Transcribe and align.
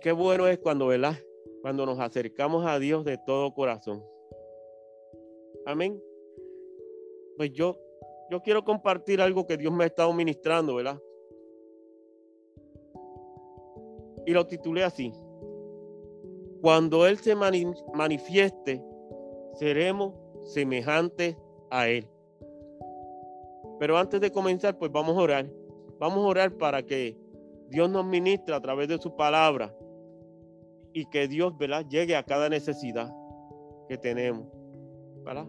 qué 0.00 0.12
bueno 0.12 0.46
es 0.48 0.58
cuando, 0.58 0.86
¿verdad? 0.86 1.14
Cuando 1.62 1.84
nos 1.84 1.98
acercamos 1.98 2.66
a 2.66 2.78
Dios 2.78 3.04
de 3.04 3.18
todo 3.18 3.52
corazón. 3.52 4.02
Amén. 5.66 6.02
Pues 7.36 7.52
yo, 7.52 7.78
yo 8.30 8.40
quiero 8.40 8.64
compartir 8.64 9.20
algo 9.20 9.46
que 9.46 9.56
Dios 9.56 9.72
me 9.72 9.84
ha 9.84 9.86
estado 9.86 10.12
ministrando, 10.12 10.74
¿verdad? 10.76 11.00
Y 14.26 14.32
lo 14.32 14.46
titulé 14.46 14.84
así. 14.84 15.12
Cuando 16.62 17.06
Él 17.06 17.18
se 17.18 17.34
manifieste, 17.34 18.82
seremos 19.54 20.14
semejantes 20.44 21.36
a 21.70 21.88
Él. 21.88 22.06
Pero 23.78 23.96
antes 23.96 24.20
de 24.20 24.30
comenzar, 24.30 24.78
pues 24.78 24.92
vamos 24.92 25.16
a 25.16 25.22
orar. 25.22 25.50
Vamos 25.98 26.18
a 26.18 26.28
orar 26.28 26.52
para 26.52 26.82
que 26.82 27.16
Dios 27.68 27.88
nos 27.88 28.04
ministre 28.04 28.54
a 28.54 28.60
través 28.60 28.88
de 28.88 28.98
su 28.98 29.14
palabra 29.16 29.74
y 30.92 31.06
que 31.06 31.28
Dios, 31.28 31.56
¿verdad? 31.58 31.86
Llegue 31.88 32.16
a 32.16 32.22
cada 32.22 32.48
necesidad 32.48 33.12
que 33.88 33.98
tenemos, 33.98 34.46
¿verdad? 35.24 35.48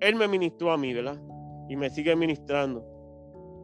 Él 0.00 0.14
me 0.14 0.28
ministró 0.28 0.72
a 0.72 0.78
mí, 0.78 0.92
¿verdad? 0.94 1.20
Y 1.68 1.76
me 1.76 1.90
sigue 1.90 2.14
ministrando 2.16 2.84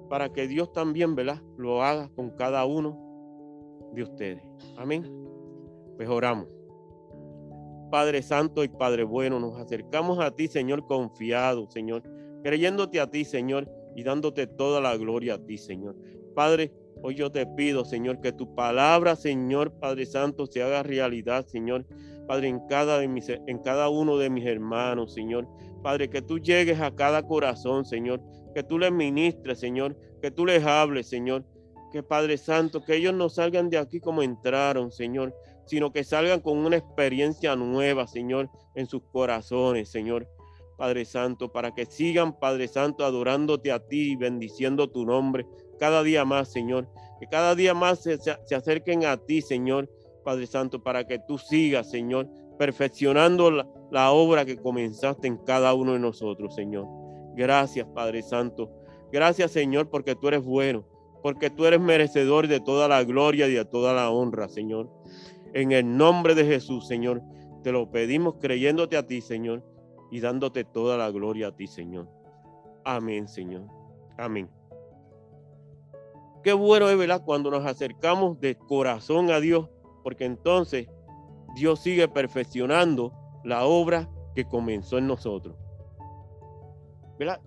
para 0.08 0.32
que 0.32 0.46
Dios 0.46 0.72
también, 0.72 1.14
¿verdad? 1.14 1.40
Lo 1.56 1.82
haga 1.82 2.08
con 2.14 2.30
cada 2.30 2.64
uno 2.64 3.90
de 3.94 4.02
ustedes. 4.02 4.42
Amén. 4.76 5.04
Pues 5.96 6.08
oramos. 6.08 6.48
Padre 7.90 8.22
Santo 8.22 8.64
y 8.64 8.68
Padre 8.68 9.04
Bueno, 9.04 9.38
nos 9.38 9.56
acercamos 9.56 10.18
a 10.18 10.32
ti, 10.32 10.48
Señor, 10.48 10.86
confiado, 10.86 11.70
Señor, 11.70 12.02
creyéndote 12.42 13.00
a 13.00 13.08
ti, 13.08 13.24
Señor, 13.24 13.70
y 13.94 14.02
dándote 14.02 14.48
toda 14.48 14.80
la 14.80 14.96
gloria 14.96 15.34
a 15.34 15.38
ti, 15.38 15.58
Señor. 15.58 15.96
Padre, 16.34 16.72
hoy 17.04 17.16
yo 17.16 17.30
te 17.30 17.44
pido, 17.44 17.84
Señor, 17.84 18.22
que 18.22 18.32
tu 18.32 18.54
palabra, 18.54 19.14
Señor, 19.14 19.78
Padre 19.78 20.06
Santo, 20.06 20.46
se 20.46 20.62
haga 20.62 20.82
realidad, 20.82 21.44
Señor. 21.46 21.84
Padre, 22.26 22.48
en 22.48 22.66
cada, 22.66 23.90
uno 23.90 24.16
de 24.16 24.30
mis 24.30 24.46
hermanos, 24.46 25.12
Señor. 25.12 25.46
Padre, 25.82 26.08
que 26.08 26.22
tú 26.22 26.38
llegues 26.38 26.80
a 26.80 26.94
cada 26.96 27.22
corazón, 27.22 27.84
Señor. 27.84 28.22
Que 28.54 28.62
tú 28.62 28.78
les 28.78 28.90
ministres, 28.90 29.60
Señor. 29.60 29.98
Que 30.22 30.30
tú 30.30 30.46
les 30.46 30.64
hables, 30.64 31.06
Señor. 31.06 31.44
Que 31.92 32.02
Padre 32.02 32.38
Santo, 32.38 32.82
que 32.82 32.96
ellos 32.96 33.12
no 33.12 33.28
salgan 33.28 33.68
de 33.68 33.76
aquí 33.76 34.00
como 34.00 34.22
entraron, 34.22 34.90
Señor, 34.90 35.34
sino 35.66 35.92
que 35.92 36.04
salgan 36.04 36.40
con 36.40 36.56
una 36.56 36.78
experiencia 36.78 37.54
nueva, 37.54 38.06
Señor, 38.06 38.48
en 38.74 38.86
sus 38.86 39.02
corazones, 39.12 39.90
Señor. 39.90 40.26
Padre 40.76 41.04
Santo, 41.04 41.52
para 41.52 41.72
que 41.74 41.86
sigan, 41.86 42.38
Padre 42.38 42.68
Santo, 42.68 43.04
adorándote 43.04 43.70
a 43.70 43.78
ti 43.78 44.12
y 44.12 44.16
bendiciendo 44.16 44.90
tu 44.90 45.04
nombre 45.04 45.46
cada 45.78 46.02
día 46.02 46.24
más, 46.24 46.50
Señor. 46.50 46.88
Que 47.20 47.26
cada 47.26 47.54
día 47.54 47.74
más 47.74 48.02
se, 48.02 48.18
acerquen 48.54 49.04
a 49.04 49.16
ti, 49.16 49.40
Señor, 49.40 49.88
Padre 50.24 50.46
Santo, 50.46 50.82
para 50.82 51.06
que 51.06 51.18
tú 51.18 51.38
sigas, 51.38 51.90
Señor, 51.90 52.28
perfeccionando 52.58 53.50
la, 53.50 53.68
la 53.90 54.10
obra 54.10 54.44
que 54.44 54.56
comenzaste 54.56 55.28
en 55.28 55.36
cada 55.38 55.74
uno 55.74 55.92
de 55.92 56.00
nosotros, 56.00 56.54
Señor. 56.54 56.86
Gracias, 57.36 57.86
Padre 57.94 58.22
Santo. 58.22 58.70
Gracias, 59.12 59.52
Señor, 59.52 59.90
porque 59.90 60.16
tú 60.16 60.28
eres 60.28 60.44
bueno, 60.44 60.84
porque 61.22 61.50
tú 61.50 61.66
eres 61.66 61.80
merecedor 61.80 62.48
de 62.48 62.60
toda 62.60 62.88
la 62.88 63.04
gloria 63.04 63.46
y 63.46 63.52
de 63.52 63.64
toda 63.64 63.92
la 63.92 64.10
honra, 64.10 64.48
Señor. 64.48 64.90
En 65.52 65.70
el 65.70 65.96
nombre 65.96 66.34
de 66.34 66.44
Jesús, 66.44 66.88
Señor, 66.88 67.22
te 67.62 67.70
lo 67.70 67.90
pedimos 67.92 68.34
creyéndote 68.40 68.96
a 68.96 69.06
ti, 69.06 69.20
Señor 69.20 69.62
y 70.10 70.20
dándote 70.20 70.64
toda 70.64 70.96
la 70.96 71.10
gloria 71.10 71.48
a 71.48 71.56
ti, 71.56 71.66
Señor. 71.66 72.08
Amén, 72.84 73.28
Señor. 73.28 73.62
Amén. 74.18 74.48
Qué 76.42 76.52
bueno 76.52 76.88
es, 76.90 76.98
¿verdad? 76.98 77.22
Cuando 77.24 77.50
nos 77.50 77.64
acercamos 77.64 78.38
de 78.40 78.56
corazón 78.56 79.30
a 79.30 79.40
Dios, 79.40 79.68
porque 80.02 80.26
entonces 80.26 80.88
Dios 81.54 81.80
sigue 81.80 82.06
perfeccionando 82.08 83.12
la 83.44 83.64
obra 83.64 84.08
que 84.34 84.44
comenzó 84.44 84.98
en 84.98 85.06
nosotros. 85.06 85.56
¿Verdad? 87.18 87.40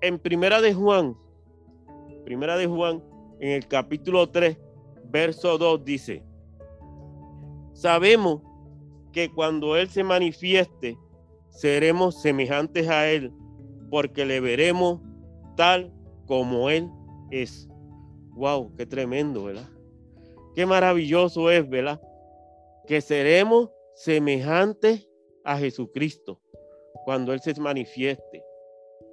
En 0.00 0.18
Primera 0.18 0.60
de 0.60 0.74
Juan, 0.74 1.16
Primera 2.24 2.56
de 2.56 2.66
Juan, 2.66 3.02
en 3.40 3.50
el 3.50 3.68
capítulo 3.68 4.28
3, 4.28 4.58
verso 5.04 5.58
2 5.58 5.84
dice, 5.84 6.24
sabemos 7.72 8.42
que 9.12 9.32
cuando 9.32 9.76
Él 9.76 9.88
se 9.88 10.04
manifieste, 10.04 10.98
seremos 11.48 12.20
semejantes 12.20 12.88
a 12.88 13.08
Él, 13.08 13.32
porque 13.90 14.24
le 14.24 14.40
veremos 14.40 15.00
tal 15.56 15.92
como 16.26 16.70
Él 16.70 16.88
es. 17.30 17.68
Wow, 18.34 18.74
qué 18.76 18.86
tremendo, 18.86 19.44
¿verdad? 19.44 19.68
Qué 20.54 20.66
maravilloso 20.66 21.50
es, 21.50 21.68
¿verdad? 21.68 22.00
Que 22.86 23.00
seremos 23.00 23.70
semejantes 23.94 25.08
a 25.44 25.58
Jesucristo 25.58 26.40
cuando 27.04 27.32
Él 27.32 27.40
se 27.40 27.58
manifieste. 27.60 28.44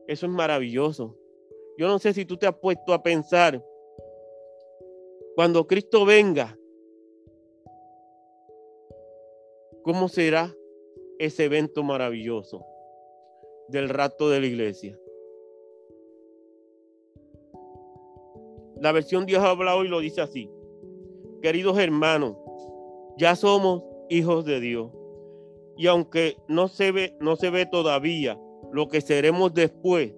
Eso 0.08 0.26
es 0.26 0.32
maravilloso. 0.32 1.18
Yo 1.78 1.88
no 1.88 2.00
sé 2.00 2.14
si 2.14 2.26
tú 2.26 2.38
te 2.38 2.48
has 2.48 2.56
puesto 2.56 2.94
a 2.94 3.02
pensar, 3.02 3.64
cuando 5.36 5.68
Cristo 5.68 6.06
venga, 6.06 6.58
¿Cómo 9.86 10.08
será 10.08 10.52
ese 11.20 11.46
evento 11.46 11.84
maravilloso 11.84 12.66
del 13.68 13.88
rato 13.88 14.32
de 14.32 14.40
la 14.40 14.48
iglesia? 14.48 15.00
La 18.78 18.92
versión 18.92 19.28
Dios 19.28 19.44
habla 19.44 19.76
hoy 19.76 19.88
lo 19.88 20.00
dice 20.00 20.22
así. 20.22 20.50
Queridos 21.40 21.78
hermanos, 21.78 22.36
ya 23.20 23.36
somos 23.36 23.84
hijos 24.10 24.44
de 24.44 24.60
Dios. 24.60 24.92
Y 25.78 25.86
aunque 25.86 26.36
no 26.48 26.68
se 26.68 26.92
ve, 26.92 27.16
no 27.20 27.36
se 27.36 27.52
ve 27.52 27.68
todavía 27.68 28.40
lo 28.72 28.88
que 28.88 29.02
seremos 29.02 29.54
después, 29.54 30.16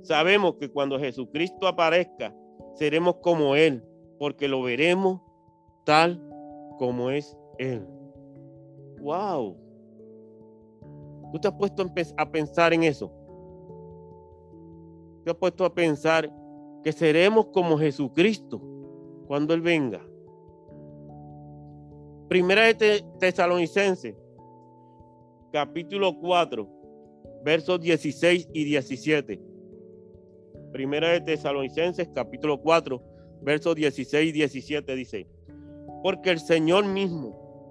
sabemos 0.00 0.54
que 0.54 0.70
cuando 0.70 0.98
Jesucristo 0.98 1.66
aparezca, 1.66 2.34
seremos 2.72 3.16
como 3.16 3.54
Él, 3.54 3.84
porque 4.18 4.48
lo 4.48 4.62
veremos 4.62 5.20
tal 5.84 6.26
como 6.78 7.10
es 7.10 7.36
Él. 7.58 7.86
Wow. 9.00 9.56
¿Tú 11.32 11.38
te 11.38 11.48
has 11.48 11.54
puesto 11.54 11.84
a 12.16 12.30
pensar 12.30 12.72
en 12.72 12.84
eso? 12.84 13.12
¿Te 15.24 15.30
has 15.30 15.36
puesto 15.36 15.64
a 15.64 15.74
pensar 15.74 16.32
que 16.82 16.92
seremos 16.92 17.46
como 17.46 17.78
Jesucristo 17.78 18.60
cuando 19.26 19.52
Él 19.52 19.60
venga? 19.60 20.00
Primera 22.28 22.62
de 22.64 23.04
Tesalonicenses, 23.18 24.14
capítulo 25.52 26.18
4, 26.18 26.68
versos 27.44 27.80
16 27.80 28.48
y 28.52 28.64
17. 28.64 29.40
Primera 30.72 31.08
de 31.10 31.20
Tesalonicenses, 31.22 32.08
capítulo 32.14 32.60
4, 32.60 33.02
versos 33.42 33.74
16 33.74 34.28
y 34.28 34.32
17 34.32 34.94
dice, 34.94 35.26
porque 36.02 36.30
el 36.30 36.38
Señor 36.38 36.84
mismo 36.84 37.47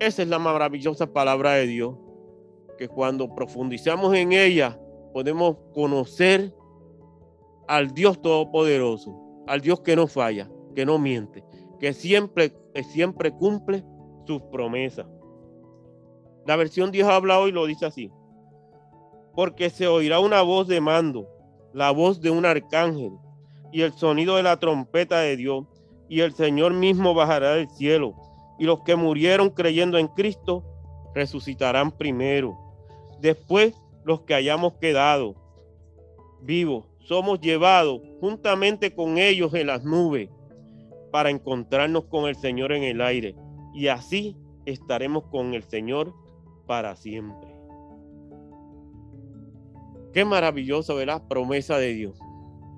Esa 0.00 0.22
es 0.22 0.28
la 0.28 0.38
maravillosa 0.38 1.12
palabra 1.12 1.54
de 1.54 1.66
Dios, 1.66 1.96
que 2.78 2.88
cuando 2.88 3.34
profundizamos 3.34 4.14
en 4.14 4.32
ella 4.32 4.78
podemos 5.12 5.56
conocer 5.74 6.54
al 7.66 7.92
Dios 7.92 8.22
Todopoderoso, 8.22 9.42
al 9.48 9.60
Dios 9.60 9.80
que 9.80 9.96
no 9.96 10.06
falla, 10.06 10.48
que 10.76 10.86
no 10.86 11.00
miente, 11.00 11.42
que 11.80 11.92
siempre, 11.92 12.54
que 12.72 12.84
siempre 12.84 13.32
cumple 13.32 13.84
sus 14.24 14.40
promesas. 14.52 15.06
La 16.46 16.54
versión 16.54 16.92
Dios 16.92 17.08
habla 17.08 17.40
hoy 17.40 17.50
lo 17.50 17.66
dice 17.66 17.86
así, 17.86 18.12
porque 19.34 19.68
se 19.68 19.88
oirá 19.88 20.20
una 20.20 20.42
voz 20.42 20.68
de 20.68 20.80
mando, 20.80 21.28
la 21.72 21.90
voz 21.90 22.20
de 22.20 22.30
un 22.30 22.46
arcángel 22.46 23.14
y 23.72 23.82
el 23.82 23.92
sonido 23.94 24.36
de 24.36 24.44
la 24.44 24.60
trompeta 24.60 25.18
de 25.18 25.36
Dios, 25.36 25.64
y 26.08 26.20
el 26.20 26.32
Señor 26.34 26.72
mismo 26.72 27.14
bajará 27.14 27.54
del 27.54 27.68
cielo 27.68 28.27
y 28.58 28.64
los 28.64 28.80
que 28.80 28.96
murieron 28.96 29.50
creyendo 29.50 29.98
en 29.98 30.08
Cristo 30.08 30.64
resucitarán 31.14 31.92
primero. 31.92 32.58
Después 33.20 33.74
los 34.04 34.22
que 34.22 34.34
hayamos 34.34 34.74
quedado 34.74 35.34
vivos 36.42 36.86
somos 37.00 37.40
llevados 37.40 38.00
juntamente 38.20 38.94
con 38.94 39.18
ellos 39.18 39.54
en 39.54 39.66
las 39.68 39.84
nubes 39.84 40.28
para 41.10 41.30
encontrarnos 41.30 42.04
con 42.04 42.28
el 42.28 42.36
Señor 42.36 42.72
en 42.72 42.82
el 42.82 43.00
aire. 43.00 43.34
y 43.74 43.88
así 43.88 44.36
estaremos 44.66 45.24
con 45.30 45.54
el 45.54 45.62
Señor 45.62 46.12
para 46.66 46.96
siempre. 46.96 47.48
Qué 50.12 50.24
maravillosa, 50.24 50.94
¿verdad? 50.94 51.22
Promesa 51.28 51.78
de 51.78 51.94
Dios. 51.94 52.18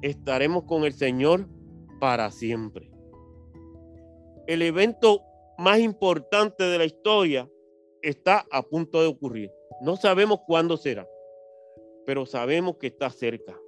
Estaremos 0.02 0.64
con 0.64 0.84
el 0.84 0.92
Señor 0.92 1.48
para 1.98 2.30
siempre. 2.30 2.90
El 4.46 4.62
evento 4.62 5.22
más 5.60 5.78
importante 5.78 6.64
de 6.64 6.78
la 6.78 6.86
historia 6.86 7.46
está 8.00 8.46
a 8.50 8.62
punto 8.62 9.02
de 9.02 9.08
ocurrir. 9.08 9.52
No 9.82 9.96
sabemos 9.96 10.40
cuándo 10.46 10.78
será, 10.78 11.06
pero 12.06 12.24
sabemos 12.24 12.78
que 12.78 12.86
está 12.86 13.10
cerca. 13.10 13.60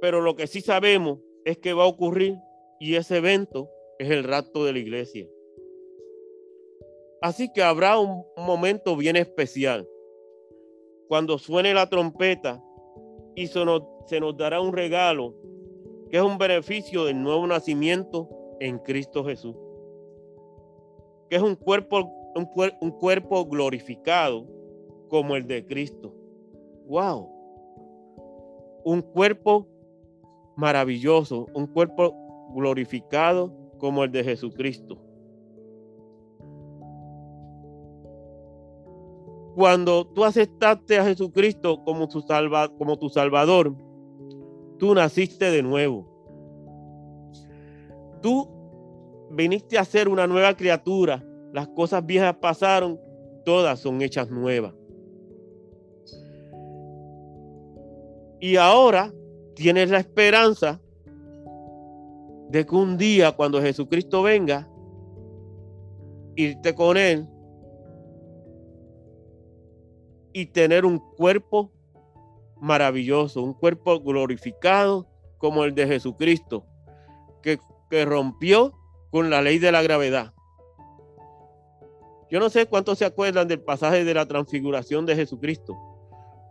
Pero 0.00 0.22
lo 0.22 0.34
que 0.34 0.46
sí 0.46 0.62
sabemos 0.62 1.18
es 1.44 1.58
que 1.58 1.74
va 1.74 1.84
a 1.84 1.88
ocurrir 1.88 2.38
y 2.80 2.96
ese 2.96 3.18
evento 3.18 3.68
es 3.98 4.10
el 4.10 4.24
rapto 4.24 4.64
de 4.64 4.72
la 4.72 4.78
iglesia. 4.78 5.28
Así 7.20 7.52
que 7.52 7.62
habrá 7.62 7.98
un 7.98 8.24
momento 8.38 8.96
bien 8.96 9.16
especial. 9.16 9.86
Cuando 11.06 11.36
suene 11.36 11.74
la 11.74 11.90
trompeta 11.90 12.64
y 13.36 13.46
se 13.48 13.62
nos, 13.66 13.82
se 14.06 14.20
nos 14.20 14.34
dará 14.38 14.62
un 14.62 14.72
regalo, 14.72 15.34
es 16.18 16.22
un 16.22 16.36
beneficio 16.36 17.06
del 17.06 17.22
nuevo 17.22 17.46
nacimiento 17.46 18.28
en 18.60 18.78
Cristo 18.78 19.24
Jesús. 19.24 19.56
Que 21.30 21.36
es 21.36 21.42
un 21.42 21.56
cuerpo, 21.56 22.10
un, 22.34 22.48
un 22.82 22.90
cuerpo 22.90 23.46
glorificado 23.46 24.46
como 25.08 25.36
el 25.36 25.46
de 25.46 25.66
Cristo. 25.66 26.14
¡Wow! 26.86 27.28
Un 28.84 29.00
cuerpo 29.00 29.66
maravilloso, 30.56 31.46
un 31.54 31.66
cuerpo 31.66 32.14
glorificado 32.54 33.50
como 33.78 34.04
el 34.04 34.12
de 34.12 34.22
Jesucristo. 34.22 34.98
Cuando 39.54 40.06
tú 40.08 40.24
aceptaste 40.24 40.98
a 40.98 41.04
Jesucristo 41.04 41.82
como 41.84 42.06
como 42.78 42.98
tu 42.98 43.08
Salvador, 43.08 43.74
tú 44.82 44.96
naciste 44.96 45.48
de 45.48 45.62
nuevo. 45.62 46.04
Tú 48.20 48.48
viniste 49.30 49.78
a 49.78 49.84
ser 49.84 50.08
una 50.08 50.26
nueva 50.26 50.56
criatura. 50.56 51.24
Las 51.52 51.68
cosas 51.68 52.04
viejas 52.04 52.34
pasaron, 52.40 52.98
todas 53.44 53.78
son 53.78 54.02
hechas 54.02 54.28
nuevas. 54.28 54.74
Y 58.40 58.56
ahora 58.56 59.14
tienes 59.54 59.88
la 59.88 60.00
esperanza 60.00 60.80
de 62.48 62.66
que 62.66 62.74
un 62.74 62.98
día 62.98 63.30
cuando 63.30 63.62
Jesucristo 63.62 64.24
venga, 64.24 64.68
irte 66.34 66.74
con 66.74 66.96
Él 66.96 67.28
y 70.32 70.46
tener 70.46 70.84
un 70.84 70.98
cuerpo 70.98 71.70
maravilloso, 72.62 73.42
un 73.42 73.54
cuerpo 73.54 74.00
glorificado 74.00 75.08
como 75.36 75.64
el 75.64 75.74
de 75.74 75.84
Jesucristo, 75.84 76.64
que, 77.42 77.58
que 77.90 78.04
rompió 78.04 78.72
con 79.10 79.30
la 79.30 79.42
ley 79.42 79.58
de 79.58 79.72
la 79.72 79.82
gravedad. 79.82 80.32
Yo 82.30 82.38
no 82.38 82.48
sé 82.50 82.66
cuántos 82.66 82.98
se 82.98 83.04
acuerdan 83.04 83.48
del 83.48 83.60
pasaje 83.60 84.04
de 84.04 84.14
la 84.14 84.26
transfiguración 84.26 85.04
de 85.04 85.16
Jesucristo, 85.16 85.76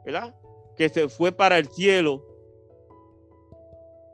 ¿verdad? 0.06 0.36
Que 0.76 0.90
se 0.90 1.08
fue 1.08 1.32
para 1.32 1.58
el 1.58 1.68
cielo 1.68 2.26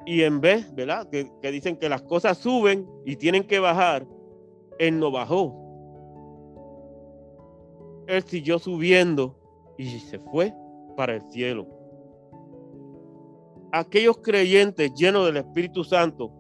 y 0.06 0.22
en 0.22 0.40
vez, 0.40 0.74
¿verdad? 0.76 1.10
Que, 1.10 1.32
que, 1.42 1.52
dicen 1.52 1.78
que 1.78 1.90
las 1.90 2.04
cosas 2.04 2.38
suben 2.38 2.88
y 3.06 3.16
tienen 3.16 3.44
que 3.44 3.58
bajar, 3.58 4.06
Él 4.78 5.00
no 5.00 5.10
bajó. 5.10 5.56
Él 8.06 8.22
siguió 8.24 8.60
subiendo 8.60 9.36
y 9.80 10.00
se 10.00 10.20
fue 10.20 10.54
para 10.96 11.16
el 11.16 11.24
cielo. 11.32 11.77
Aquellos 13.78 14.18
creyentes 14.18 14.92
llenos 14.96 15.28
del 15.28 15.38
Espíritu 15.38 15.84
Santo, 15.84 16.32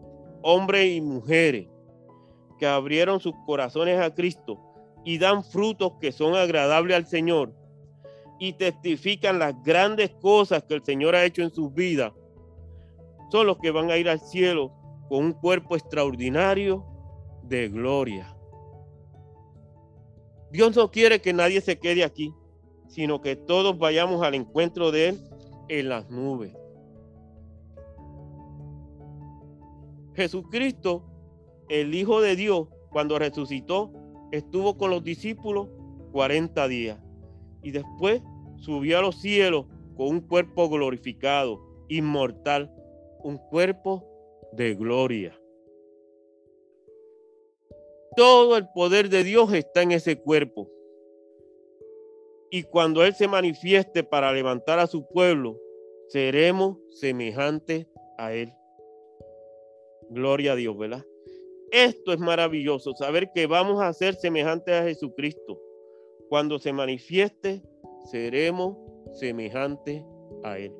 hombres 0.42 0.92
y 0.92 1.02
mujeres, 1.02 1.68
que 2.58 2.66
abrieron 2.66 3.20
sus 3.20 3.36
corazones 3.46 4.00
a 4.00 4.12
Cristo 4.12 4.60
y 5.06 5.20
dan 5.20 5.44
frutos 5.44 5.94
que 6.02 6.12
son 6.12 6.34
agradables 6.34 6.98
al 6.98 7.06
Señor 7.06 7.54
y 8.40 8.54
testifican 8.54 9.38
las 9.38 9.54
grandes 9.62 10.10
cosas 10.20 10.64
que 10.64 10.74
el 10.74 10.84
Señor 10.84 11.16
ha 11.16 11.26
hecho 11.26 11.44
en 11.44 11.54
sus 11.54 11.72
vidas, 11.76 12.12
son 13.32 13.46
los 13.46 13.60
que 13.60 13.70
van 13.70 13.92
a 13.92 13.98
ir 13.98 14.10
al 14.10 14.20
cielo 14.20 14.74
con 15.08 15.26
un 15.26 15.34
cuerpo 15.34 15.76
extraordinario 15.76 16.88
de 17.44 17.70
gloria. 17.70 18.36
Dios 20.50 20.76
no 20.76 20.90
quiere 20.90 21.22
que 21.22 21.34
nadie 21.34 21.62
se 21.62 21.78
quede 21.78 22.04
aquí, 22.04 22.34
sino 22.88 23.22
que 23.22 23.36
todos 23.36 23.78
vayamos 23.78 24.24
al 24.24 24.34
encuentro 24.34 24.90
de 24.90 25.10
Él 25.10 25.20
en 25.70 25.90
las 25.90 26.10
nubes. 26.10 26.52
Jesucristo, 30.18 31.04
el 31.70 31.94
Hijo 31.94 32.22
de 32.22 32.36
Dios, 32.36 32.68
cuando 32.90 33.20
resucitó, 33.20 33.94
estuvo 34.32 34.76
con 34.76 34.90
los 34.90 35.04
discípulos 35.04 35.70
40 36.12 36.68
días 36.68 37.00
y 37.62 37.70
después 37.70 38.24
subió 38.58 38.98
a 38.98 39.02
los 39.04 39.22
cielos 39.22 39.68
con 39.96 40.08
un 40.08 40.22
cuerpo 40.22 40.70
glorificado, 40.70 41.62
inmortal, 41.88 42.74
un 43.24 43.38
cuerpo 43.38 44.04
de 44.54 44.74
gloria. 44.74 45.40
Todo 48.16 48.58
el 48.58 48.68
poder 48.70 49.10
de 49.10 49.24
Dios 49.24 49.54
está 49.54 49.84
en 49.84 49.92
ese 49.92 50.20
cuerpo. 50.20 50.68
Y 52.50 52.64
cuando 52.64 53.06
Él 53.06 53.14
se 53.14 53.28
manifieste 53.28 54.04
para 54.04 54.34
levantar 54.34 54.80
a 54.80 54.88
su 54.88 55.08
pueblo, 55.08 55.60
seremos 56.08 56.80
semejantes 56.90 57.86
a 58.18 58.34
Él. 58.34 58.52
Gloria 60.10 60.54
a 60.54 60.56
Dios, 60.56 60.78
¿verdad? 60.78 61.06
Esto 61.72 62.14
es 62.14 62.20
maravilloso, 62.20 62.94
saber 62.94 63.32
que 63.34 63.46
vamos 63.46 63.82
a 63.82 63.92
ser 63.94 64.16
semejantes 64.16 64.74
a 64.74 64.84
Jesucristo. 64.84 65.60
Cuando 66.30 66.60
se 66.60 66.72
manifieste, 66.72 67.62
seremos 68.10 68.78
semejantes 69.14 70.04
a 70.44 70.58
Él. 70.58 70.74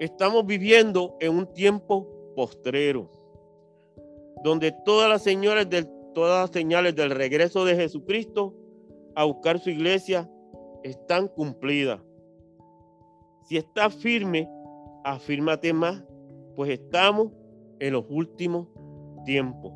Estamos 0.00 0.44
viviendo 0.44 1.16
en 1.20 1.36
un 1.36 1.52
tiempo 1.52 2.08
postrero, 2.34 3.10
donde 4.42 4.72
todas 4.84 5.08
las 5.08 5.22
señales 5.22 5.70
del, 5.70 5.88
todas 6.12 6.42
las 6.42 6.50
señales 6.50 6.96
del 6.96 7.10
regreso 7.10 7.64
de 7.64 7.76
Jesucristo 7.76 8.54
a 9.14 9.24
buscar 9.24 9.60
su 9.60 9.70
iglesia 9.70 10.28
están 10.82 11.28
cumplidas. 11.28 12.00
Si 13.44 13.56
estás 13.56 13.94
firme, 13.94 14.48
afírmate 15.04 15.72
más, 15.72 16.02
pues 16.54 16.70
estamos 16.70 17.32
en 17.80 17.92
los 17.92 18.04
últimos 18.08 18.68
tiempos. 19.24 19.72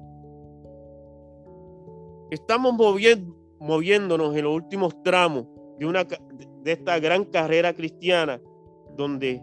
Estamos 2.31 2.75
moviéndonos 3.59 4.37
en 4.37 4.45
los 4.45 4.55
últimos 4.55 5.03
tramos 5.03 5.47
de, 5.79 5.87
una, 5.87 6.05
de 6.05 6.73
esta 6.73 6.99
gran 6.99 7.25
carrera 7.25 7.73
cristiana 7.73 8.41
donde 8.97 9.43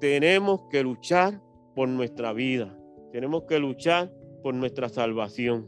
tenemos 0.00 0.62
que 0.70 0.82
luchar 0.82 1.40
por 1.74 1.88
nuestra 1.88 2.32
vida, 2.32 2.76
tenemos 3.12 3.44
que 3.44 3.58
luchar 3.58 4.12
por 4.42 4.54
nuestra 4.54 4.88
salvación. 4.88 5.66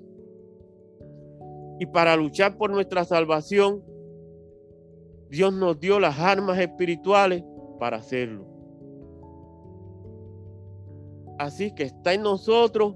Y 1.78 1.86
para 1.86 2.16
luchar 2.16 2.56
por 2.56 2.70
nuestra 2.70 3.04
salvación, 3.04 3.82
Dios 5.28 5.52
nos 5.52 5.78
dio 5.80 6.00
las 6.00 6.18
armas 6.18 6.58
espirituales 6.58 7.44
para 7.78 7.98
hacerlo. 7.98 8.55
Así 11.38 11.74
que 11.74 11.84
está 11.84 12.14
en 12.14 12.22
nosotros 12.22 12.94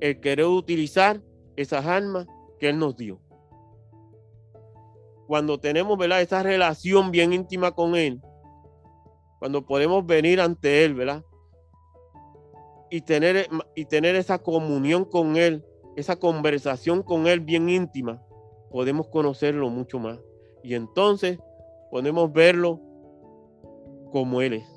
el 0.00 0.20
querer 0.20 0.46
utilizar 0.46 1.20
esas 1.56 1.86
armas 1.86 2.26
que 2.58 2.70
Él 2.70 2.78
nos 2.78 2.96
dio. 2.96 3.20
Cuando 5.26 5.58
tenemos 5.58 5.96
¿verdad? 5.96 6.20
esa 6.20 6.42
relación 6.42 7.10
bien 7.10 7.32
íntima 7.32 7.72
con 7.72 7.94
Él, 7.96 8.20
cuando 9.38 9.64
podemos 9.64 10.04
venir 10.06 10.40
ante 10.40 10.84
Él, 10.84 10.94
¿verdad? 10.94 11.24
Y 12.90 13.00
tener, 13.00 13.48
y 13.74 13.84
tener 13.86 14.14
esa 14.16 14.38
comunión 14.38 15.04
con 15.04 15.36
Él, 15.36 15.64
esa 15.96 16.16
conversación 16.16 17.02
con 17.02 17.26
Él 17.26 17.40
bien 17.40 17.68
íntima, 17.68 18.22
podemos 18.70 19.08
conocerlo 19.08 19.70
mucho 19.70 19.98
más. 19.98 20.18
Y 20.62 20.74
entonces 20.74 21.38
podemos 21.90 22.32
verlo 22.32 22.80
como 24.10 24.40
Él 24.40 24.54
es. 24.54 24.73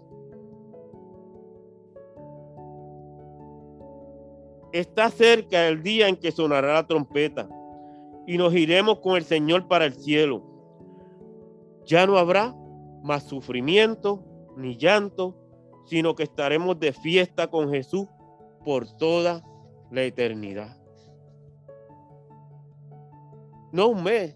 Está 4.77 5.09
cerca 5.09 5.67
el 5.67 5.81
día 5.81 6.07
en 6.07 6.15
que 6.15 6.31
sonará 6.31 6.75
la 6.75 6.85
trompeta 6.85 7.49
y 8.27 8.37
nos 8.37 8.53
iremos 8.53 8.99
con 8.99 9.15
el 9.15 9.23
Señor 9.23 9.67
para 9.67 9.85
el 9.85 9.93
cielo. 9.95 10.43
Ya 11.87 12.05
no 12.05 12.15
habrá 12.19 12.55
más 13.01 13.23
sufrimiento, 13.23 14.23
ni 14.55 14.77
llanto, 14.77 15.35
sino 15.87 16.13
que 16.13 16.21
estaremos 16.21 16.79
de 16.79 16.93
fiesta 16.93 17.47
con 17.47 17.71
Jesús 17.71 18.05
por 18.63 18.87
toda 18.97 19.43
la 19.89 20.03
eternidad. 20.03 20.79
No 23.71 23.87
un 23.87 24.03
mes, 24.03 24.35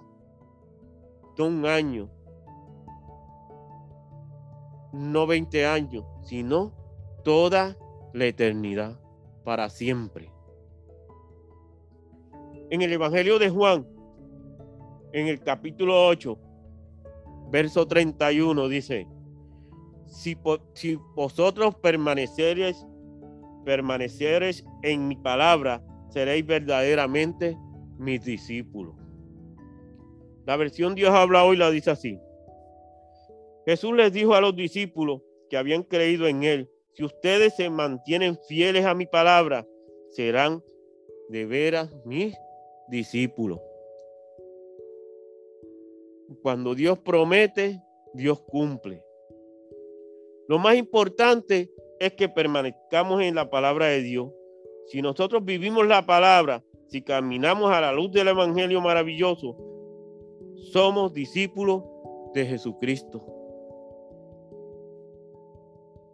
no 1.38 1.45
un 1.45 1.67
año, 1.67 2.10
no 4.91 5.27
20 5.27 5.67
años, 5.67 6.03
sino 6.24 6.74
toda 7.24 7.77
la 8.12 8.25
eternidad, 8.25 9.00
para 9.43 9.69
siempre. 9.69 10.31
En 12.69 12.81
el 12.81 12.93
Evangelio 12.93 13.38
de 13.39 13.50
Juan, 13.50 13.88
en 15.13 15.27
el 15.27 15.41
capítulo 15.41 16.07
8, 16.07 16.38
verso 17.51 17.86
31, 17.86 18.67
dice, 18.69 19.07
si, 20.05 20.38
vosotros 21.15 21.75
permaneceréis, 21.75 22.86
permaneceréis 23.65 24.65
en 24.83 25.07
mi 25.07 25.15
palabra, 25.15 25.83
seréis 26.10 26.45
verdaderamente 26.45 27.57
mis 27.98 28.24
discípulos. 28.24 28.95
La 30.45 30.55
versión 30.57 30.95
Dios 30.95 31.12
habla 31.12 31.43
hoy 31.43 31.57
la 31.57 31.69
dice 31.69 31.91
así. 31.91 32.19
Jesús 33.65 33.93
les 33.95 34.12
dijo 34.12 34.33
a 34.33 34.41
los 34.41 34.55
discípulos 34.55 35.21
que 35.50 35.57
habían 35.57 35.83
creído 35.83 36.27
en 36.27 36.43
él, 36.43 36.70
si 36.93 37.03
ustedes 37.03 37.55
se 37.55 37.69
mantienen 37.69 38.38
fieles 38.48 38.86
a 38.86 38.93
mi 38.93 39.05
palabra, 39.05 39.67
serán 40.10 40.63
de 41.29 41.45
veras 41.45 41.89
mis 42.05 42.36
discípulos. 42.89 43.60
Cuando 46.41 46.75
Dios 46.75 47.00
promete, 47.00 47.81
Dios 48.13 48.41
cumple. 48.41 49.03
Lo 50.48 50.60
más 50.60 50.75
importante 50.75 51.71
es 52.00 52.13
que 52.13 52.27
permanezcamos 52.27 53.21
en 53.21 53.36
la 53.36 53.50
palabra 53.50 53.88
de 53.88 54.01
Dios. 54.01 54.31
Si 54.88 55.01
nosotros 55.01 55.45
vivimos 55.45 55.88
la 55.88 56.05
palabra, 56.05 56.63
si 56.88 57.01
caminamos 57.01 57.71
a 57.71 57.79
la 57.79 57.93
luz 57.93 58.12
del 58.12 58.27
Evangelio 58.27 58.81
maravilloso, 58.81 59.55
somos 60.74 61.13
discípulos 61.13 61.83
de 62.33 62.45
Jesucristo. 62.45 63.30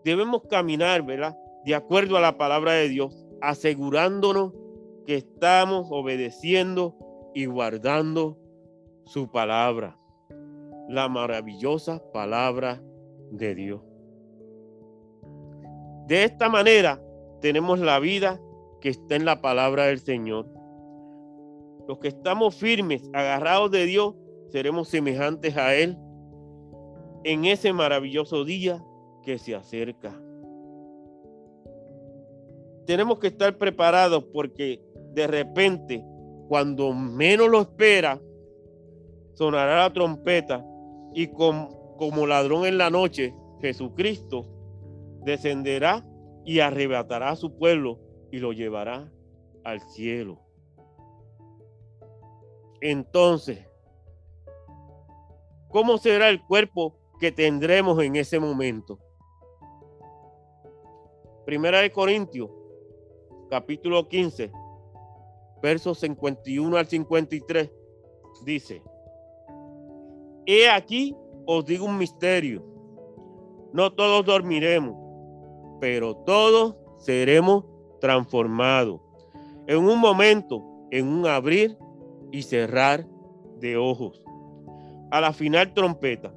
Debemos 0.07 0.43
caminar, 0.43 1.03
¿verdad? 1.03 1.37
De 1.65 1.75
acuerdo 1.75 2.15
a 2.15 2.21
la 2.21 2.37
palabra 2.37 2.71
de 2.71 2.87
Dios, 2.87 3.27
asegurándonos 3.41 4.53
que 5.05 5.15
estamos 5.15 5.89
obedeciendo 5.91 6.95
y 7.35 7.45
guardando 7.45 8.37
su 9.03 9.29
palabra, 9.29 9.97
la 10.87 11.09
maravillosa 11.09 12.01
palabra 12.13 12.81
de 13.31 13.53
Dios. 13.53 13.81
De 16.07 16.23
esta 16.23 16.47
manera 16.47 17.03
tenemos 17.41 17.79
la 17.79 17.99
vida 17.99 18.39
que 18.79 18.87
está 18.87 19.17
en 19.17 19.25
la 19.25 19.41
palabra 19.41 19.87
del 19.87 19.99
Señor. 19.99 20.47
Los 21.85 21.99
que 21.99 22.07
estamos 22.07 22.55
firmes, 22.55 23.03
agarrados 23.11 23.71
de 23.71 23.85
Dios, 23.85 24.15
seremos 24.51 24.87
semejantes 24.87 25.57
a 25.57 25.75
Él 25.75 25.97
en 27.25 27.43
ese 27.43 27.73
maravilloso 27.73 28.45
día 28.45 28.81
que 29.27 29.37
se 29.37 29.53
acerca. 29.53 30.17
Tenemos 32.85 33.19
que 33.19 33.27
estar 33.27 33.57
preparados 33.57 34.23
porque 34.31 34.81
de 35.11 35.27
repente, 35.27 36.01
cuando 36.47 36.93
menos 36.93 37.49
lo 37.49 37.59
espera, 37.59 38.21
sonará 39.33 39.79
la 39.79 39.91
trompeta 39.91 40.65
y 41.13 41.27
como 41.27 42.25
ladrón 42.25 42.67
en 42.67 42.77
la 42.77 42.89
noche, 42.89 43.35
Jesucristo 43.59 44.47
descenderá 45.25 46.07
y 46.45 46.61
arrebatará 46.61 47.31
a 47.31 47.35
su 47.35 47.57
pueblo 47.57 47.99
y 48.31 48.37
lo 48.37 48.53
llevará 48.53 49.11
al 49.65 49.81
cielo. 49.81 50.39
Entonces, 52.79 53.67
¿cómo 55.67 55.97
será 55.97 56.29
el 56.29 56.41
cuerpo 56.45 56.97
que 57.19 57.33
tendremos 57.33 58.01
en 58.01 58.15
ese 58.15 58.39
momento? 58.39 58.99
Primera 61.47 61.79
de 61.79 61.89
Corintios, 61.93 62.49
capítulo 63.49 64.05
15, 64.05 64.51
versos 65.61 65.97
51 65.99 66.75
al 66.75 66.85
53, 66.85 67.71
dice, 68.43 68.83
He 70.45 70.69
aquí 70.69 71.15
os 71.45 71.63
digo 71.63 71.85
un 71.85 71.97
misterio, 71.97 72.65
no 73.71 73.93
todos 73.93 74.25
dormiremos 74.25 74.93
pero 75.79 76.17
todos 76.17 76.75
seremos 76.97 77.63
transformados 78.01 78.99
en 79.67 79.77
un 79.77 80.01
momento, 80.01 80.61
en 80.91 81.07
un 81.07 81.27
abrir 81.27 81.77
y 82.29 82.41
cerrar 82.41 83.07
de 83.61 83.77
ojos. 83.77 84.21
A 85.11 85.21
la 85.21 85.31
final 85.31 85.73
trompeta, 85.73 86.33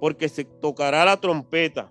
porque 0.00 0.28
se 0.28 0.44
tocará 0.44 1.04
la 1.04 1.16
trompeta 1.16 1.90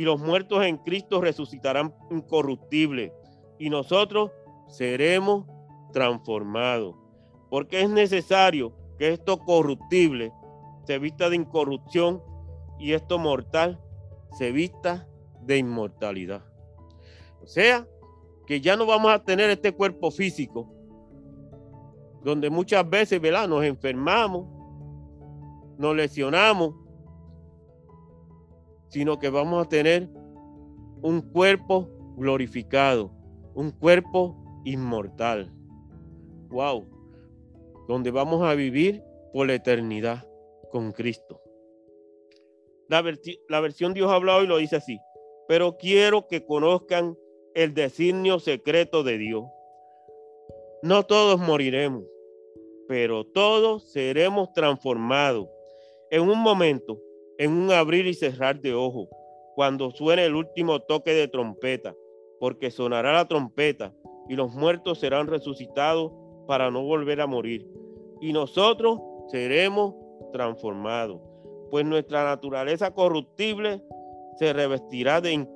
y 0.00 0.04
los 0.04 0.18
muertos 0.18 0.64
en 0.64 0.78
Cristo 0.78 1.20
resucitarán 1.20 1.94
incorruptibles 2.10 3.12
y 3.58 3.68
nosotros 3.68 4.30
seremos 4.66 5.44
transformados. 5.92 6.96
Porque 7.50 7.82
es 7.82 7.90
necesario 7.90 8.72
que 8.98 9.10
esto 9.10 9.36
corruptible 9.40 10.32
se 10.86 10.98
vista 10.98 11.28
de 11.28 11.36
incorrupción 11.36 12.22
y 12.78 12.94
esto 12.94 13.18
mortal 13.18 13.78
se 14.38 14.52
vista 14.52 15.06
de 15.42 15.58
inmortalidad. 15.58 16.46
O 17.42 17.46
sea, 17.46 17.86
que 18.46 18.62
ya 18.62 18.78
no 18.78 18.86
vamos 18.86 19.12
a 19.12 19.22
tener 19.22 19.50
este 19.50 19.72
cuerpo 19.72 20.10
físico, 20.10 20.66
donde 22.24 22.48
muchas 22.48 22.88
veces, 22.88 23.20
¿verdad? 23.20 23.46
Nos 23.46 23.64
enfermamos, 23.64 24.46
nos 25.76 25.94
lesionamos, 25.94 26.74
sino 28.90 29.18
que 29.18 29.30
vamos 29.30 29.64
a 29.64 29.68
tener 29.68 30.08
un 31.02 31.22
cuerpo 31.22 31.88
glorificado, 32.16 33.10
un 33.54 33.70
cuerpo 33.70 34.36
inmortal. 34.64 35.50
Wow, 36.50 36.86
donde 37.88 38.10
vamos 38.10 38.42
a 38.42 38.54
vivir 38.54 39.02
por 39.32 39.46
la 39.46 39.54
eternidad 39.54 40.28
con 40.70 40.92
Cristo. 40.92 41.40
La, 42.88 43.00
versión 43.60 43.94
Dios 43.94 44.10
ha 44.10 44.16
hablado 44.16 44.42
y 44.42 44.46
lo 44.46 44.58
dice 44.58 44.76
así 44.76 45.00
pero 45.50 45.76
quiero 45.76 46.28
que 46.28 46.46
conozcan 46.46 47.18
el 47.56 47.74
designio 47.74 48.38
secreto 48.38 49.02
de 49.02 49.18
Dios. 49.18 49.46
No 50.80 51.02
todos 51.02 51.40
moriremos, 51.40 52.04
pero 52.86 53.26
todos 53.26 53.90
seremos 53.90 54.52
transformados 54.52 55.48
en 56.12 56.22
un 56.22 56.38
momento, 56.38 57.00
en 57.40 57.52
un 57.52 57.72
abrir 57.72 58.06
y 58.06 58.12
cerrar 58.12 58.60
de 58.60 58.74
ojos, 58.74 59.08
cuando 59.54 59.90
suene 59.92 60.26
el 60.26 60.34
último 60.34 60.80
toque 60.80 61.14
de 61.14 61.26
trompeta, 61.26 61.94
porque 62.38 62.70
sonará 62.70 63.14
la 63.14 63.28
trompeta 63.28 63.94
y 64.28 64.36
los 64.36 64.52
muertos 64.52 65.00
serán 65.00 65.26
resucitados 65.26 66.12
para 66.46 66.70
no 66.70 66.82
volver 66.82 67.18
a 67.22 67.26
morir. 67.26 67.66
Y 68.20 68.34
nosotros 68.34 69.00
seremos 69.28 69.94
transformados, 70.34 71.18
pues 71.70 71.86
nuestra 71.86 72.24
naturaleza 72.24 72.92
corruptible 72.92 73.82
se 74.36 74.52
revestirá 74.52 75.22
de, 75.22 75.46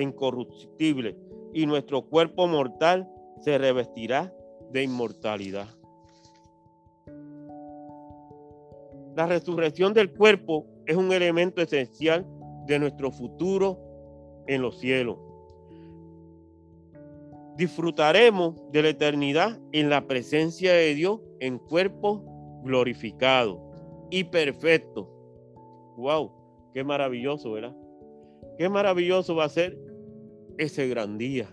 incorruptible 0.00 1.16
y 1.52 1.66
nuestro 1.66 2.02
cuerpo 2.02 2.46
mortal 2.46 3.10
se 3.40 3.58
revestirá 3.58 4.32
de 4.70 4.84
inmortalidad. 4.84 5.66
La 9.16 9.26
resurrección 9.26 9.92
del 9.92 10.12
cuerpo 10.12 10.66
es 10.90 10.96
un 10.96 11.12
elemento 11.12 11.62
esencial 11.62 12.26
de 12.66 12.80
nuestro 12.80 13.12
futuro 13.12 13.78
en 14.48 14.60
los 14.60 14.80
cielos. 14.80 15.18
Disfrutaremos 17.56 18.56
de 18.72 18.82
la 18.82 18.88
eternidad 18.88 19.56
en 19.70 19.88
la 19.88 20.08
presencia 20.08 20.72
de 20.72 20.92
Dios 20.96 21.20
en 21.38 21.58
cuerpo 21.58 22.24
glorificado 22.64 23.70
y 24.10 24.24
perfecto. 24.24 25.08
¡Wow! 25.96 26.32
¡Qué 26.74 26.82
maravilloso, 26.82 27.52
¿verdad? 27.52 27.76
Qué 28.58 28.68
maravilloso 28.68 29.36
va 29.36 29.44
a 29.44 29.48
ser 29.48 29.78
ese 30.58 30.88
gran 30.88 31.18
día. 31.18 31.48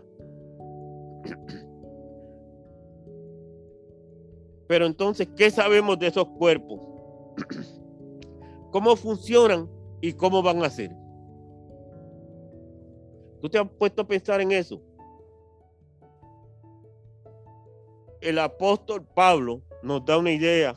Pero 4.68 4.88
entonces, 4.88 5.28
¿qué 5.38 5.52
sabemos 5.52 6.00
de 6.00 6.08
esos 6.08 6.28
cuerpos? 6.28 6.80
cómo 8.72 8.96
funcionan 8.96 9.70
y 10.02 10.14
cómo 10.14 10.42
van 10.42 10.64
a 10.64 10.70
ser. 10.70 10.92
¿Tú 13.42 13.50
te 13.50 13.60
has 13.60 13.70
puesto 13.70 14.02
a 14.02 14.08
pensar 14.08 14.42
en 14.42 14.52
eso? 14.52 14.82
El 18.20 18.40
apóstol 18.40 19.06
Pablo 19.14 19.62
nos 19.84 20.04
da 20.06 20.18
una 20.18 20.32
idea 20.32 20.76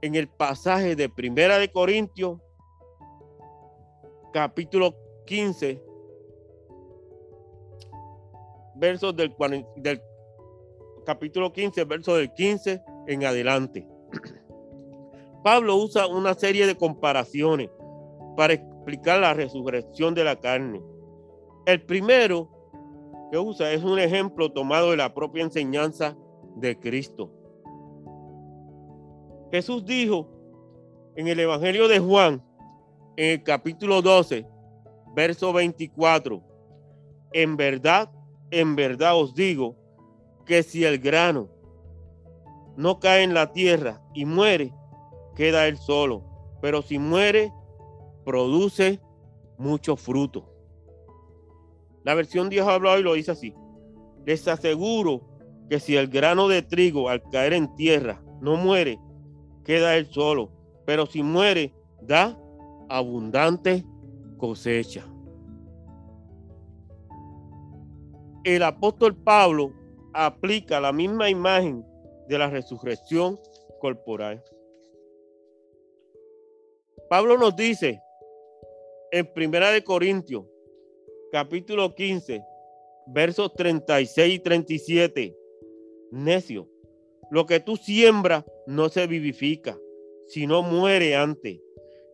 en 0.00 0.14
el 0.14 0.28
pasaje 0.28 0.96
de 0.96 1.08
Primera 1.08 1.58
de 1.58 1.70
Corintios, 1.70 2.40
capítulo 4.32 4.96
15, 5.26 5.80
versos 8.74 9.14
del, 9.14 9.34
del 9.76 10.02
capítulo 11.04 11.52
15, 11.52 11.84
verso 11.84 12.16
del 12.16 12.32
15 12.32 12.82
en 13.06 13.24
adelante. 13.24 13.86
Pablo 15.42 15.76
usa 15.76 16.06
una 16.06 16.34
serie 16.34 16.66
de 16.66 16.76
comparaciones 16.76 17.70
para 18.36 18.54
explicar 18.54 19.20
la 19.20 19.34
resurrección 19.34 20.14
de 20.14 20.24
la 20.24 20.36
carne. 20.36 20.80
El 21.66 21.82
primero 21.82 22.48
que 23.30 23.38
usa 23.38 23.72
es 23.72 23.82
un 23.82 23.98
ejemplo 23.98 24.52
tomado 24.52 24.90
de 24.90 24.96
la 24.96 25.14
propia 25.14 25.42
enseñanza 25.42 26.16
de 26.56 26.78
Cristo. 26.78 27.30
Jesús 29.50 29.84
dijo 29.84 30.28
en 31.16 31.28
el 31.28 31.40
Evangelio 31.40 31.88
de 31.88 31.98
Juan, 31.98 32.42
en 33.16 33.30
el 33.32 33.42
capítulo 33.42 34.00
12, 34.00 34.46
verso 35.14 35.52
24, 35.52 36.42
en 37.32 37.56
verdad, 37.56 38.10
en 38.50 38.76
verdad 38.76 39.18
os 39.18 39.34
digo 39.34 39.76
que 40.46 40.62
si 40.62 40.84
el 40.84 40.98
grano 40.98 41.48
no 42.76 42.98
cae 42.98 43.22
en 43.22 43.34
la 43.34 43.52
tierra 43.52 44.00
y 44.14 44.24
muere, 44.24 44.72
queda 45.34 45.66
él 45.68 45.78
solo, 45.78 46.22
pero 46.60 46.82
si 46.82 46.98
muere, 46.98 47.52
produce 48.24 49.00
mucho 49.58 49.96
fruto. 49.96 50.48
La 52.04 52.14
versión 52.14 52.48
Dios 52.48 52.66
ha 52.66 52.74
hablado 52.74 52.98
y 52.98 53.02
lo 53.02 53.14
dice 53.14 53.30
así. 53.30 53.54
Les 54.24 54.46
aseguro 54.48 55.22
que 55.68 55.80
si 55.80 55.96
el 55.96 56.08
grano 56.08 56.48
de 56.48 56.62
trigo 56.62 57.08
al 57.08 57.22
caer 57.30 57.52
en 57.52 57.74
tierra 57.74 58.22
no 58.40 58.56
muere, 58.56 58.98
queda 59.64 59.96
él 59.96 60.06
solo, 60.06 60.50
pero 60.84 61.06
si 61.06 61.22
muere, 61.22 61.72
da 62.00 62.38
abundante 62.88 63.84
cosecha. 64.36 65.04
El 68.44 68.64
apóstol 68.64 69.16
Pablo 69.16 69.72
aplica 70.12 70.80
la 70.80 70.92
misma 70.92 71.30
imagen 71.30 71.86
de 72.28 72.38
la 72.38 72.50
resurrección 72.50 73.38
corporal. 73.80 74.42
Pablo 77.12 77.36
nos 77.36 77.54
dice 77.54 78.02
en 79.10 79.30
Primera 79.34 79.70
de 79.70 79.84
Corintios, 79.84 80.46
capítulo 81.30 81.94
15, 81.94 82.42
versos 83.08 83.52
36 83.52 84.34
y 84.34 84.38
37, 84.38 85.36
necio, 86.10 86.70
lo 87.30 87.44
que 87.44 87.60
tú 87.60 87.76
siembras 87.76 88.46
no 88.66 88.88
se 88.88 89.06
vivifica, 89.06 89.78
sino 90.26 90.62
muere 90.62 91.14
antes. 91.14 91.60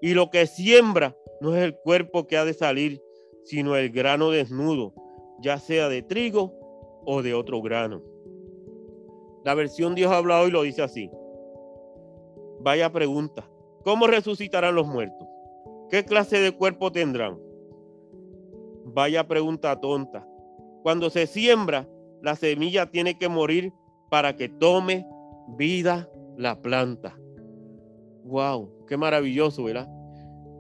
Y 0.02 0.14
lo 0.14 0.30
que 0.30 0.48
siembra 0.48 1.16
no 1.40 1.56
es 1.56 1.62
el 1.62 1.76
cuerpo 1.76 2.26
que 2.26 2.36
ha 2.36 2.44
de 2.44 2.54
salir, 2.54 3.00
sino 3.44 3.76
el 3.76 3.90
grano 3.90 4.32
desnudo, 4.32 4.94
ya 5.40 5.60
sea 5.60 5.88
de 5.88 6.02
trigo 6.02 6.52
o 7.06 7.22
de 7.22 7.34
otro 7.34 7.62
grano. 7.62 8.02
La 9.44 9.54
versión 9.54 9.94
Dios 9.94 10.10
habla 10.10 10.40
hoy 10.40 10.50
lo 10.50 10.62
dice 10.62 10.82
así. 10.82 11.08
Vaya 12.58 12.90
pregunta. 12.90 13.48
¿Cómo 13.84 14.06
resucitarán 14.06 14.74
los 14.74 14.86
muertos? 14.86 15.26
¿Qué 15.90 16.04
clase 16.04 16.38
de 16.40 16.52
cuerpo 16.52 16.92
tendrán? 16.92 17.38
Vaya 18.84 19.26
pregunta 19.26 19.80
tonta. 19.80 20.26
Cuando 20.82 21.10
se 21.10 21.26
siembra, 21.26 21.88
la 22.22 22.36
semilla 22.36 22.90
tiene 22.90 23.18
que 23.18 23.28
morir 23.28 23.72
para 24.10 24.36
que 24.36 24.48
tome 24.48 25.06
vida 25.56 26.08
la 26.36 26.60
planta. 26.60 27.18
Wow, 28.24 28.86
qué 28.86 28.96
maravilloso, 28.96 29.64
¿verdad? 29.64 29.88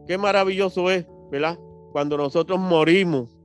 Qué 0.06 0.16
maravilloso 0.16 0.90
es, 0.90 1.06
¿verdad? 1.30 1.58
Cuando 1.92 2.16
nosotros 2.16 2.58
morimos 2.58 3.36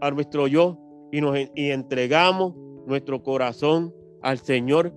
a 0.00 0.10
nuestro 0.10 0.46
yo 0.46 0.78
y 1.10 1.20
nos 1.20 1.36
y 1.54 1.70
entregamos 1.70 2.54
nuestro 2.86 3.22
corazón 3.22 3.94
al 4.22 4.38
Señor 4.38 4.92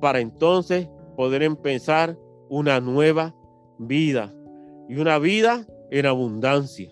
para 0.00 0.20
entonces 0.20 0.88
poder 1.16 1.42
empezar 1.42 2.18
una 2.48 2.80
nueva 2.80 3.34
vida 3.86 4.32
y 4.88 4.96
una 4.96 5.18
vida 5.18 5.66
en 5.90 6.06
abundancia. 6.06 6.90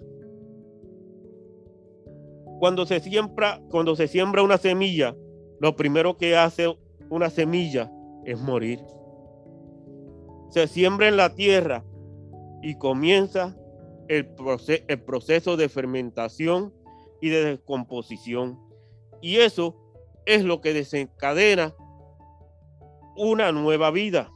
Cuando 2.58 2.84
se 2.86 3.00
siembra, 3.00 3.60
cuando 3.70 3.96
se 3.96 4.06
siembra 4.06 4.42
una 4.42 4.58
semilla, 4.58 5.16
lo 5.60 5.76
primero 5.76 6.16
que 6.16 6.36
hace 6.36 6.76
una 7.08 7.30
semilla 7.30 7.90
es 8.24 8.38
morir. 8.38 8.80
Se 10.50 10.66
siembra 10.66 11.08
en 11.08 11.16
la 11.16 11.34
tierra 11.34 11.84
y 12.62 12.76
comienza 12.76 13.56
el, 14.08 14.28
el 14.88 15.02
proceso 15.02 15.56
de 15.56 15.68
fermentación 15.68 16.74
y 17.20 17.30
de 17.30 17.44
descomposición. 17.44 18.58
Y 19.22 19.36
eso 19.36 19.76
es 20.26 20.44
lo 20.44 20.60
que 20.60 20.74
desencadena 20.74 21.74
una 23.16 23.52
nueva 23.52 23.90
vida. 23.90 24.30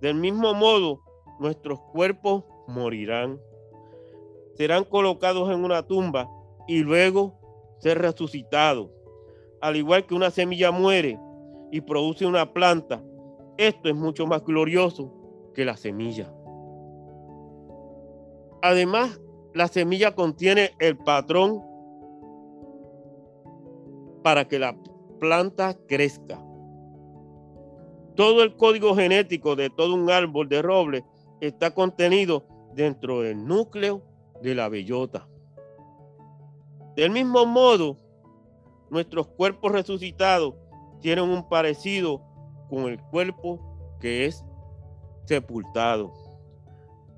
Del 0.00 0.14
mismo 0.14 0.54
modo, 0.54 1.00
nuestros 1.38 1.80
cuerpos 1.92 2.44
morirán. 2.66 3.40
Serán 4.54 4.84
colocados 4.84 5.50
en 5.50 5.64
una 5.64 5.82
tumba 5.82 6.28
y 6.66 6.80
luego 6.80 7.34
ser 7.78 7.98
resucitados. 7.98 8.90
Al 9.60 9.76
igual 9.76 10.06
que 10.06 10.14
una 10.14 10.30
semilla 10.30 10.70
muere 10.70 11.18
y 11.70 11.80
produce 11.80 12.26
una 12.26 12.52
planta, 12.52 13.02
esto 13.56 13.88
es 13.88 13.94
mucho 13.94 14.26
más 14.26 14.44
glorioso 14.44 15.12
que 15.54 15.64
la 15.64 15.76
semilla. 15.76 16.32
Además, 18.62 19.20
la 19.52 19.68
semilla 19.68 20.14
contiene 20.14 20.72
el 20.78 20.96
patrón 20.96 21.62
para 24.22 24.48
que 24.48 24.58
la 24.58 24.76
planta 25.20 25.76
crezca. 25.86 26.42
Todo 28.16 28.42
el 28.42 28.56
código 28.56 28.94
genético 28.94 29.54
de 29.54 29.70
todo 29.70 29.94
un 29.94 30.10
árbol 30.10 30.48
de 30.48 30.62
roble 30.62 31.04
está 31.46 31.74
contenido 31.74 32.46
dentro 32.74 33.22
del 33.22 33.44
núcleo 33.44 34.02
de 34.42 34.54
la 34.54 34.68
bellota. 34.68 35.28
Del 36.96 37.10
mismo 37.10 37.44
modo, 37.46 37.98
nuestros 38.90 39.26
cuerpos 39.26 39.72
resucitados 39.72 40.54
tienen 41.00 41.24
un 41.24 41.48
parecido 41.48 42.22
con 42.68 42.84
el 42.84 43.00
cuerpo 43.00 43.60
que 44.00 44.26
es 44.26 44.44
sepultado, 45.24 46.12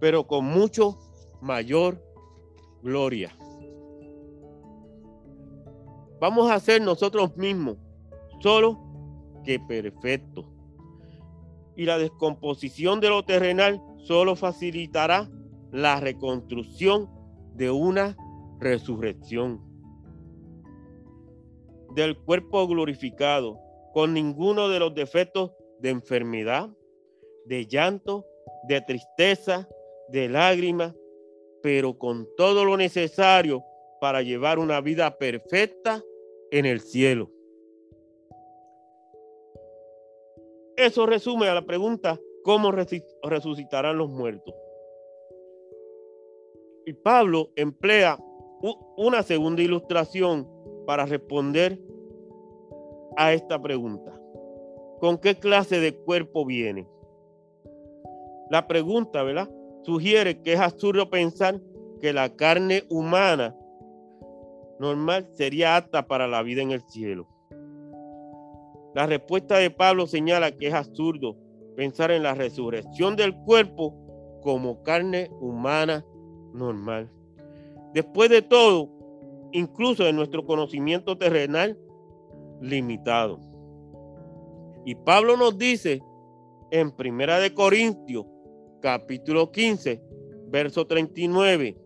pero 0.01 0.27
con 0.27 0.45
mucho 0.45 0.99
mayor 1.41 2.03
gloria. 2.83 3.37
Vamos 6.19 6.51
a 6.51 6.59
ser 6.61 6.81
nosotros 6.81 7.37
mismos, 7.37 7.77
solo 8.41 8.81
que 9.45 9.61
perfectos. 9.61 10.47
Y 11.77 11.85
la 11.85 11.99
descomposición 11.99 13.01
de 13.01 13.11
lo 13.11 13.23
terrenal 13.25 13.83
solo 14.07 14.37
facilitará 14.37 15.29
la 15.73 15.99
reconstrucción 15.99 17.11
de 17.55 17.71
una 17.71 18.17
resurrección 18.61 19.61
del 21.95 22.17
cuerpo 22.17 22.67
glorificado, 22.69 23.59
con 23.93 24.13
ninguno 24.13 24.69
de 24.69 24.79
los 24.79 24.95
defectos 24.95 25.53
de 25.81 25.91
enfermedad, 25.91 26.69
de 27.47 27.67
llanto, 27.67 28.27
de 28.69 28.81
tristeza, 28.83 29.69
de 30.09 30.29
lágrimas, 30.29 30.95
pero 31.63 31.99
con 31.99 32.29
todo 32.37 32.65
lo 32.65 32.77
necesario 32.77 33.65
para 34.01 34.23
llevar 34.23 34.59
una 34.59 34.81
vida 34.81 35.17
perfecta 35.17 36.03
en 36.51 36.67
el 36.67 36.81
cielo. 36.81 37.31
Eso 40.77 41.07
resume 41.07 41.49
a 41.49 41.55
la 41.55 41.63
pregunta, 41.63 42.21
¿cómo 42.47 42.71
resucitarán 42.71 43.99
los 43.99 44.09
muertos? 44.09 44.55
Y 46.87 46.93
Pablo 46.93 47.51
emplea 47.57 48.17
una 48.97 49.25
segunda 49.25 49.63
ilustración 49.63 50.49
para 50.87 51.07
responder 51.07 51.81
a 53.17 53.33
esta 53.33 53.61
pregunta. 53.61 54.13
¿Con 55.01 55.19
qué 55.19 55.35
clase 55.35 55.81
de 55.81 55.97
cuerpo 55.97 56.47
viene? 56.47 56.89
La 58.49 58.69
pregunta, 58.69 59.25
¿verdad? 59.25 59.51
Sugiere 59.83 60.41
que 60.43 60.53
es 60.53 60.61
absurdo 60.61 61.11
pensar 61.11 61.61
que 62.01 62.13
la 62.13 62.37
carne 62.37 62.85
humana 62.89 63.57
normal 64.79 65.29
sería 65.33 65.77
apta 65.77 66.07
para 66.07 66.29
la 66.29 66.45
vida 66.45 66.63
en 66.63 66.71
el 66.71 66.83
cielo. 66.83 67.27
La 68.95 69.07
respuesta 69.07 69.57
de 69.57 69.71
Pablo 69.73 70.07
señala 70.07 70.53
que 70.53 70.69
es 70.69 70.75
absurdo 70.75 71.37
pensar 71.77 72.11
en 72.11 72.23
la 72.23 72.35
resurrección 72.35 73.17
del 73.17 73.35
cuerpo 73.45 73.95
como 74.43 74.83
carne 74.83 75.31
humana 75.41 76.05
normal. 76.55 77.11
Después 77.93 78.31
de 78.31 78.43
todo, 78.43 78.91
incluso 79.53 80.05
de 80.05 80.13
nuestro 80.13 80.45
conocimiento 80.45 81.17
terrenal 81.17 81.79
limitado. 82.61 83.39
Y 84.85 84.95
Pablo 84.95 85.37
nos 85.37 85.59
dice 85.59 86.01
en 86.71 86.91
Primera 86.91 87.39
de 87.39 87.53
Corintios, 87.53 88.25
capítulo 88.81 89.51
15, 89.51 90.03
verso 90.49 90.87
39, 90.87 91.77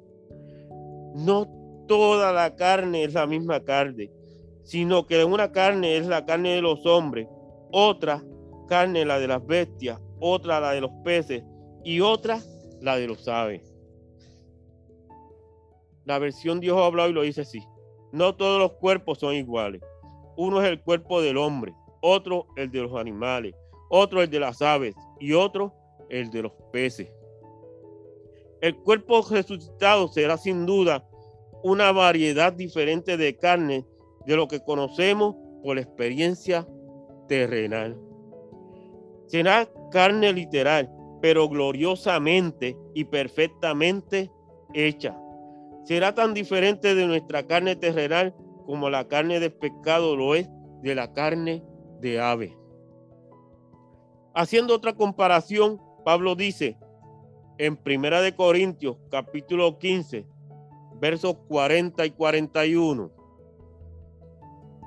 no 1.15 1.49
toda 1.89 2.33
la 2.33 2.55
carne 2.55 3.05
es 3.05 3.15
la 3.15 3.27
misma 3.27 3.65
carne, 3.65 4.13
sino 4.63 5.07
que 5.07 5.25
una 5.25 5.51
carne 5.51 5.97
es 5.97 6.07
la 6.07 6.25
carne 6.25 6.51
de 6.51 6.63
los 6.63 6.87
hombres, 6.87 7.27
otra 7.73 8.23
carne 8.71 9.05
la 9.05 9.19
de 9.19 9.27
las 9.27 9.45
bestias, 9.45 10.01
otra 10.21 10.61
la 10.61 10.71
de 10.71 10.81
los 10.81 10.93
peces 11.03 11.43
y 11.83 12.01
otra 12.01 12.41
la 12.81 12.97
de 12.97 13.09
los 13.09 13.27
aves. 13.27 13.75
La 16.05 16.21
versión 16.21 16.61
Dios 16.61 16.79
ha 16.79 16.87
hablado 16.87 17.11
y 17.11 17.13
lo 17.13 17.23
dice 17.23 17.41
así. 17.41 17.65
No 18.13 18.37
todos 18.37 18.61
los 18.61 18.73
cuerpos 18.75 19.19
son 19.19 19.35
iguales. 19.35 19.83
Uno 20.37 20.63
es 20.63 20.69
el 20.69 20.81
cuerpo 20.81 21.21
del 21.21 21.37
hombre, 21.37 21.75
otro 22.01 22.47
el 22.57 22.71
de 22.71 22.83
los 22.83 22.95
animales, 22.95 23.55
otro 23.89 24.23
el 24.23 24.31
de 24.31 24.39
las 24.39 24.63
aves 24.63 24.95
y 25.19 25.33
otro 25.33 25.75
el 26.09 26.31
de 26.31 26.43
los 26.43 26.53
peces. 26.73 27.09
El 28.61 28.77
cuerpo 28.77 29.27
resucitado 29.29 30.07
será 30.07 30.39
sin 30.39 30.65
duda 30.65 31.09
una 31.65 31.91
variedad 31.91 32.53
diferente 32.53 33.17
de 33.17 33.37
carne 33.37 33.85
de 34.27 34.37
lo 34.37 34.47
que 34.47 34.63
conocemos 34.63 35.35
por 35.65 35.75
la 35.75 35.83
experiencia 35.83 36.69
terrenal. 37.27 38.10
Será 39.31 39.69
carne 39.93 40.33
literal, 40.33 40.91
pero 41.23 41.49
gloriosamente 41.49 42.77
y 42.95 43.05
perfectamente 43.05 44.29
hecha. 44.75 45.17
Será 45.85 46.17
tan 46.17 46.35
diferente 46.35 46.97
de 46.97 47.07
nuestra 47.07 47.47
carne 47.47 47.77
terrenal 47.77 48.35
como 48.67 48.91
la 48.91 49.07
carne 49.07 49.39
de 49.39 49.51
pescado 49.51 50.17
lo 50.17 50.35
es 50.35 50.49
de 50.83 50.97
la 50.97 51.13
carne 51.13 51.63
de 52.01 52.21
ave. 52.21 52.59
Haciendo 54.35 54.75
otra 54.75 54.95
comparación, 54.95 55.81
Pablo 56.05 56.35
dice 56.35 56.77
en 57.59 57.77
Primera 57.77 58.23
de 58.23 58.35
Corintios, 58.35 58.97
capítulo 59.13 59.79
15, 59.79 60.27
versos 61.01 61.37
40 61.47 62.05
y 62.05 62.11
41. 62.11 63.13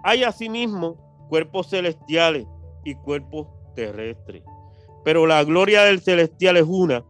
Hay 0.03 0.25
asimismo 0.25 0.97
cuerpos 1.29 1.69
celestiales 1.69 2.45
y 2.83 2.95
cuerpos 2.95 3.47
terrestres, 3.75 4.43
pero 5.03 5.25
la 5.25 5.43
gloria 5.43 5.83
del 5.83 6.01
celestial 6.01 6.57
es 6.57 6.65
una 6.67 7.03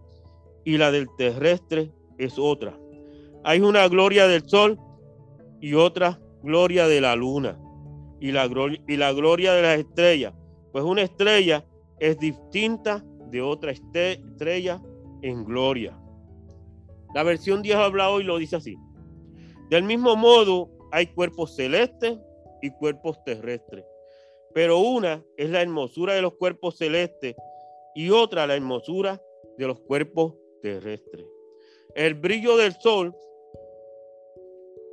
y 0.66 0.78
la 0.78 0.92
del 0.92 1.08
terrestre 1.18 1.92
es 2.18 2.38
otra. 2.38 2.78
Hay 3.44 3.60
una 3.60 3.88
gloria 3.88 4.28
del 4.28 4.48
sol 4.48 4.80
y 5.60 5.74
otra 5.74 6.20
gloria 6.42 6.88
de 6.88 7.02
la 7.02 7.16
luna 7.16 7.60
y 8.20 8.32
la, 8.32 8.50
y 8.88 8.98
la 8.98 9.12
gloria 9.12 9.54
de 9.54 9.62
las 9.62 9.80
estrellas, 9.80 10.34
pues 10.72 10.84
una 10.84 11.02
estrella 11.02 11.66
es 12.00 12.18
distinta 12.20 13.04
de 13.30 13.42
otra 13.42 13.72
estrella 13.72 14.82
en 15.22 15.44
gloria. 15.44 15.98
La 17.14 17.24
versión 17.24 17.62
Dios 17.62 17.78
habla 17.78 18.10
hoy 18.10 18.24
lo 18.24 18.38
dice 18.38 18.56
así. 18.56 18.76
Del 19.70 19.84
mismo 19.84 20.16
modo, 20.16 20.70
hay 20.92 21.08
cuerpos 21.08 21.56
celestes 21.56 22.18
y 22.62 22.70
cuerpos 22.72 23.24
terrestres. 23.24 23.84
Pero 24.54 24.80
una 24.80 25.24
es 25.38 25.50
la 25.50 25.62
hermosura 25.62 26.14
de 26.14 26.22
los 26.22 26.36
cuerpos 26.36 26.78
celestes 26.78 27.36
y 27.96 28.10
otra 28.10 28.48
la 28.48 28.56
hermosura 28.56 29.22
de 29.58 29.68
los 29.68 29.80
cuerpos 29.80 30.36
terrestres. 30.62 31.26
El 31.96 32.16
brillo 32.16 32.58
del 32.58 32.74
sol 32.74 33.16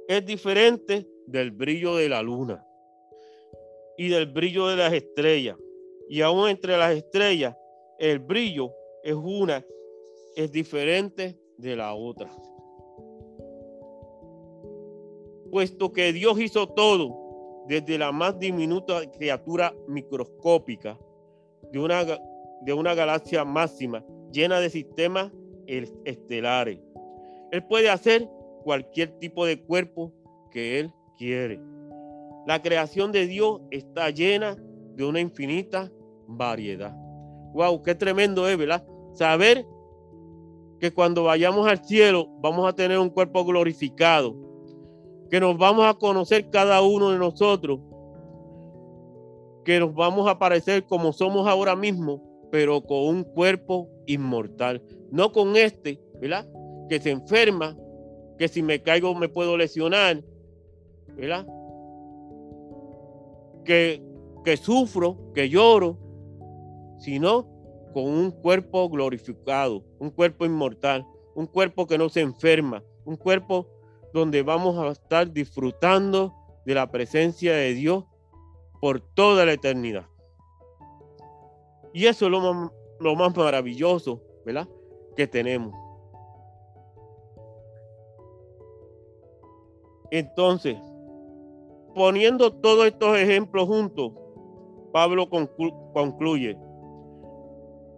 es 0.09 0.25
diferente 0.25 1.07
del 1.27 1.51
brillo 1.51 1.97
de 1.97 2.09
la 2.09 2.23
luna 2.23 2.67
y 3.97 4.09
del 4.09 4.27
brillo 4.27 4.69
de 4.69 4.77
las 4.77 4.93
estrellas. 4.93 5.57
Y 6.09 6.23
aún 6.23 6.49
entre 6.49 6.77
las 6.77 6.95
estrellas, 6.95 7.57
el 7.99 8.19
brillo 8.19 8.73
es 9.03 9.15
una, 9.15 9.65
es 10.35 10.51
diferente 10.51 11.39
de 11.57 11.77
la 11.77 11.95
otra 11.95 12.31
puesto 15.51 15.93
que 15.93 16.13
Dios 16.13 16.41
hizo 16.41 16.69
todo, 16.69 17.30
desde 17.71 17.99
la 17.99 18.11
más 18.11 18.37
diminuta 18.37 19.09
criatura 19.13 19.73
microscópica 19.87 20.99
de 21.71 21.79
una, 21.79 22.05
de 22.63 22.73
una 22.73 22.95
galaxia 22.95 23.45
máxima 23.45 24.05
llena 24.33 24.59
de 24.59 24.71
sistemas 24.71 25.31
estelares. 26.05 26.81
Él 27.53 27.65
puede 27.65 27.89
hacer 27.89 28.29
cualquier 28.65 29.17
tipo 29.21 29.47
de 29.47 29.63
cuerpo 29.63 30.13
que 30.51 30.81
Él 30.81 30.93
quiere. 31.17 31.61
La 32.45 32.61
creación 32.61 33.13
de 33.13 33.29
Dios 33.29 33.61
está 33.71 34.11
llena 34.11 34.57
de 34.97 35.05
una 35.05 35.21
infinita 35.21 35.93
variedad. 36.27 36.93
Wow, 37.53 37.85
qué 37.85 37.95
tremendo 37.95 38.49
es, 38.49 38.59
¿verdad? 38.59 38.85
Saber 39.13 39.65
que 40.81 40.93
cuando 40.93 41.23
vayamos 41.23 41.69
al 41.69 41.85
cielo 41.85 42.27
vamos 42.41 42.69
a 42.69 42.75
tener 42.75 42.99
un 42.99 43.11
cuerpo 43.11 43.45
glorificado, 43.45 44.35
que 45.31 45.41
nos 45.41 45.57
vamos 45.57 45.87
a 45.87 45.95
conocer 45.95 46.51
cada 46.51 46.83
uno 46.83 47.11
de 47.11 47.19
nosotros, 47.19 47.81
que 49.65 49.79
nos 49.79 49.95
vamos 49.95 50.29
a 50.29 50.39
parecer 50.39 50.85
como 50.87 51.13
somos 51.13 51.47
ahora 51.47 51.77
mismo, 51.77 52.23
pero 52.51 52.83
con 52.83 53.07
un 53.07 53.23
cuerpo 53.23 53.89
inmortal, 54.07 54.83
no 55.11 55.31
con 55.31 55.57
este, 55.57 56.01
¿verdad? 56.21 56.49
Que 56.89 56.99
se 56.99 57.11
enferma, 57.11 57.77
que 58.39 58.49
si 58.49 58.63
me 58.63 58.83
caigo 58.83 59.15
me 59.15 59.29
puedo 59.29 59.57
lesionar, 59.57 60.25
¿verdad? 61.17 61.47
Que, 63.65 64.03
que 64.45 64.57
sufro, 64.57 65.17
que 65.33 65.49
lloro, 65.49 65.97
sino 66.99 67.49
con 67.93 68.05
un 68.05 68.33
cuerpo 68.33 68.89
glorificado, 68.89 69.85
un 70.01 70.11
cuerpo 70.11 70.45
inmortal, 70.45 71.07
un 71.37 71.47
cuerpo 71.47 71.87
que 71.87 71.99
no 71.99 72.09
se 72.09 72.21
enferma, 72.21 72.83
un 73.05 73.17
cuerpo 73.17 73.69
donde 74.13 74.43
vamos 74.43 74.77
a 74.79 74.89
estar 74.89 75.31
disfrutando 75.31 76.35
de 76.65 76.75
la 76.75 76.91
presencia 76.91 77.55
de 77.55 77.75
Dios 77.75 78.05
por 78.81 79.01
toda 79.01 79.45
la 79.45 79.53
eternidad. 79.53 80.07
Y 81.93 82.07
eso 82.07 82.27
es 82.27 82.31
lo 82.31 82.41
más, 82.41 82.71
lo 83.01 83.15
más 83.15 83.37
maravilloso, 83.37 84.23
¿verdad? 84.45 84.69
Que 85.17 85.27
tenemos. 85.27 85.75
Entonces, 90.11 90.77
poniendo 91.95 92.53
todos 92.53 92.87
estos 92.87 93.17
ejemplos 93.17 93.67
juntos, 93.67 94.13
Pablo 94.93 95.29
concluye, 95.29 96.59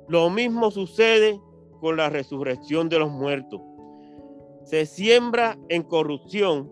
lo 0.08 0.28
mismo 0.28 0.70
sucede 0.70 1.40
con 1.80 1.96
la 1.96 2.10
resurrección 2.10 2.88
de 2.88 2.98
los 2.98 3.10
muertos 3.10 3.60
se 4.64 4.86
siembra 4.86 5.58
en 5.68 5.82
corrupción 5.82 6.70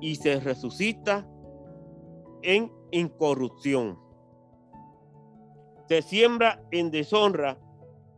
y 0.00 0.16
se 0.16 0.40
resucita 0.40 1.28
en 2.42 2.72
incorrupción. 2.92 3.98
Se 5.88 6.02
siembra 6.02 6.62
en 6.70 6.90
deshonra, 6.90 7.58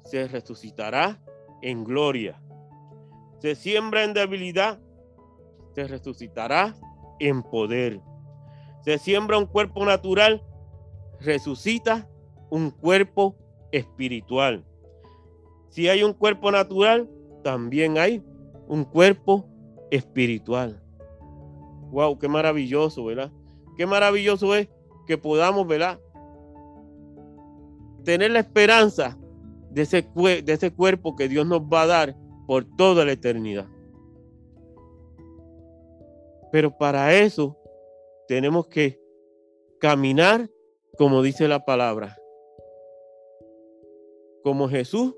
se 0.04 0.28
resucitará 0.28 1.20
en 1.62 1.84
gloria. 1.84 2.40
Se 3.38 3.54
siembra 3.54 4.04
en 4.04 4.14
debilidad, 4.14 4.80
se 5.74 5.86
resucitará 5.86 6.74
en 7.18 7.42
poder. 7.42 8.00
Se 8.82 8.98
siembra 8.98 9.38
un 9.38 9.46
cuerpo 9.46 9.84
natural, 9.84 10.44
resucita 11.20 12.08
un 12.50 12.70
cuerpo 12.70 13.36
espiritual. 13.72 14.64
Si 15.70 15.88
hay 15.88 16.02
un 16.02 16.12
cuerpo 16.12 16.50
natural, 16.50 17.10
también 17.42 17.98
hay 17.98 18.22
un 18.68 18.84
cuerpo 18.84 19.46
espiritual. 19.90 20.82
Wow, 21.90 22.18
qué 22.18 22.28
maravilloso, 22.28 23.04
¿verdad? 23.04 23.30
Qué 23.76 23.86
maravilloso 23.86 24.54
es 24.54 24.68
que 25.06 25.16
podamos, 25.18 25.66
¿verdad? 25.66 26.00
Tener 28.04 28.30
la 28.30 28.40
esperanza 28.40 29.18
de 29.70 29.82
ese, 29.82 30.02
de 30.02 30.52
ese 30.52 30.72
cuerpo 30.72 31.16
que 31.16 31.28
Dios 31.28 31.46
nos 31.46 31.62
va 31.62 31.82
a 31.82 31.86
dar 31.86 32.16
por 32.46 32.64
toda 32.76 33.04
la 33.04 33.12
eternidad. 33.12 33.66
Pero 36.50 36.76
para 36.76 37.14
eso 37.14 37.56
tenemos 38.28 38.66
que 38.68 39.00
caminar 39.80 40.48
como 40.96 41.22
dice 41.22 41.46
la 41.46 41.64
palabra. 41.64 42.16
Como 44.42 44.68
Jesús 44.68 45.14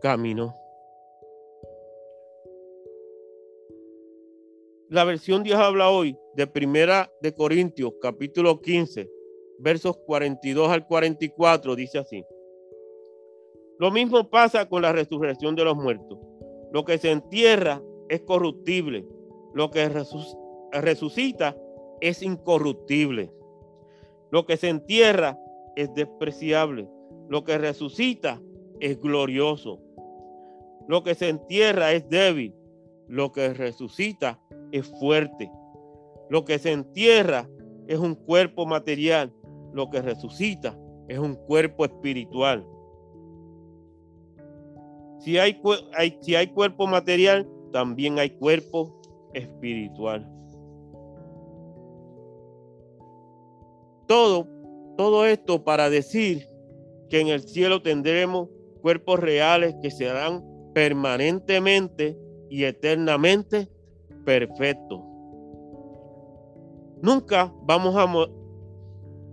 caminó. 0.00 0.54
La 4.90 5.04
versión 5.04 5.42
Dios 5.42 5.60
habla 5.60 5.90
hoy 5.90 6.16
de 6.34 6.46
Primera 6.46 7.12
de 7.20 7.34
Corintios, 7.34 7.92
capítulo 8.00 8.62
15, 8.62 9.06
versos 9.58 9.98
42 10.06 10.70
al 10.70 10.86
44, 10.86 11.76
dice 11.76 11.98
así. 11.98 12.24
Lo 13.78 13.90
mismo 13.90 14.30
pasa 14.30 14.66
con 14.66 14.80
la 14.80 14.92
resurrección 14.92 15.54
de 15.56 15.64
los 15.64 15.76
muertos. 15.76 16.18
Lo 16.72 16.86
que 16.86 16.96
se 16.96 17.10
entierra 17.10 17.82
es 18.08 18.22
corruptible. 18.22 19.06
Lo 19.52 19.70
que 19.70 19.90
resucita 20.72 21.54
es 22.00 22.22
incorruptible. 22.22 23.30
Lo 24.30 24.46
que 24.46 24.56
se 24.56 24.70
entierra 24.70 25.38
es 25.76 25.92
despreciable. 25.92 26.88
Lo 27.28 27.44
que 27.44 27.58
resucita 27.58 28.40
es 28.80 28.98
glorioso. 28.98 29.82
Lo 30.88 31.02
que 31.02 31.14
se 31.14 31.28
entierra 31.28 31.92
es 31.92 32.08
débil. 32.08 32.54
Lo 33.06 33.32
que 33.32 33.52
resucita 33.52 34.40
es 34.72 34.86
fuerte. 34.98 35.50
Lo 36.30 36.44
que 36.44 36.58
se 36.58 36.72
entierra 36.72 37.48
es 37.86 37.98
un 37.98 38.14
cuerpo 38.14 38.66
material, 38.66 39.32
lo 39.72 39.88
que 39.90 40.02
resucita 40.02 40.78
es 41.08 41.18
un 41.18 41.34
cuerpo 41.34 41.84
espiritual. 41.84 42.66
Si 45.20 45.38
hay, 45.38 45.60
si 46.20 46.34
hay 46.34 46.48
cuerpo 46.48 46.86
material, 46.86 47.48
también 47.72 48.18
hay 48.18 48.30
cuerpo 48.30 49.00
espiritual. 49.34 50.26
Todo, 54.06 54.46
todo 54.96 55.26
esto 55.26 55.64
para 55.64 55.90
decir 55.90 56.46
que 57.10 57.20
en 57.20 57.28
el 57.28 57.42
cielo 57.42 57.82
tendremos 57.82 58.48
cuerpos 58.80 59.18
reales 59.18 59.74
que 59.82 59.90
serán 59.90 60.42
permanentemente 60.74 62.18
y 62.48 62.64
eternamente 62.64 63.68
perfectos. 64.28 65.00
Nunca 67.00 67.50
vamos 67.62 67.96
a 67.96 68.04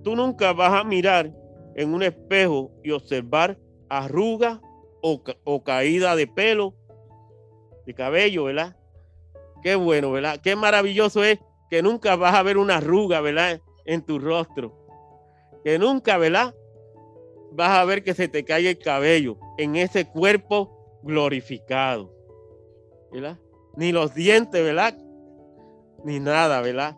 tú 0.06 0.16
nunca 0.16 0.54
vas 0.54 0.72
a 0.72 0.86
mirar 0.86 1.34
en 1.76 1.94
un 1.94 2.02
espejo 2.02 2.72
y 2.82 2.92
observar 2.92 3.60
arruga 3.90 4.62
o, 5.02 5.22
o 5.44 5.64
caída 5.66 6.16
de 6.16 6.28
pelo, 6.28 6.76
de 7.86 7.94
cabello, 7.94 8.46
¿verdad? 8.46 8.78
Qué 9.62 9.76
bueno, 9.76 10.14
¿verdad? 10.14 10.40
Qué 10.42 10.56
maravilloso 10.56 11.26
es 11.26 11.40
que 11.70 11.82
nunca 11.82 12.16
vas 12.16 12.34
a 12.34 12.44
ver 12.44 12.58
una 12.58 12.78
arruga, 12.78 13.20
¿verdad? 13.20 13.60
En 13.84 14.02
tu 14.02 14.18
rostro. 14.18 14.80
Que 15.66 15.78
nunca, 15.78 16.18
¿verdad? 16.18 16.56
Vas 17.52 17.72
a 17.72 17.84
ver 17.84 18.02
que 18.02 18.14
se 18.14 18.30
te 18.30 18.46
cae 18.46 18.70
el 18.70 18.80
cabello 18.80 19.38
en 19.58 19.76
ese 19.76 20.10
cuerpo 20.10 21.02
glorificado. 21.04 22.14
¿Verdad? 23.12 23.38
Ni 23.78 23.92
los 23.92 24.14
dientes, 24.14 24.64
¿verdad? 24.64 24.98
Ni 26.04 26.20
nada, 26.20 26.62
¿verdad? 26.62 26.96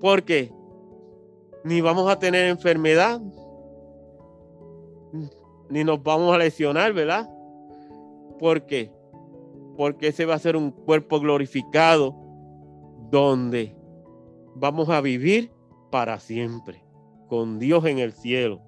Porque 0.00 0.52
ni 1.64 1.80
vamos 1.80 2.10
a 2.10 2.18
tener 2.18 2.46
enfermedad, 2.46 3.20
ni 5.68 5.84
nos 5.84 6.02
vamos 6.02 6.34
a 6.34 6.38
lesionar, 6.38 6.92
¿verdad? 6.92 7.28
¿Por 8.38 8.66
qué? 8.66 8.92
Porque 9.76 10.08
ese 10.08 10.24
va 10.24 10.34
a 10.34 10.38
ser 10.38 10.56
un 10.56 10.70
cuerpo 10.70 11.20
glorificado 11.20 12.16
donde 13.10 13.76
vamos 14.54 14.88
a 14.88 15.00
vivir 15.00 15.52
para 15.90 16.18
siempre, 16.18 16.82
con 17.28 17.58
Dios 17.58 17.84
en 17.84 17.98
el 17.98 18.12
cielo. 18.12 18.62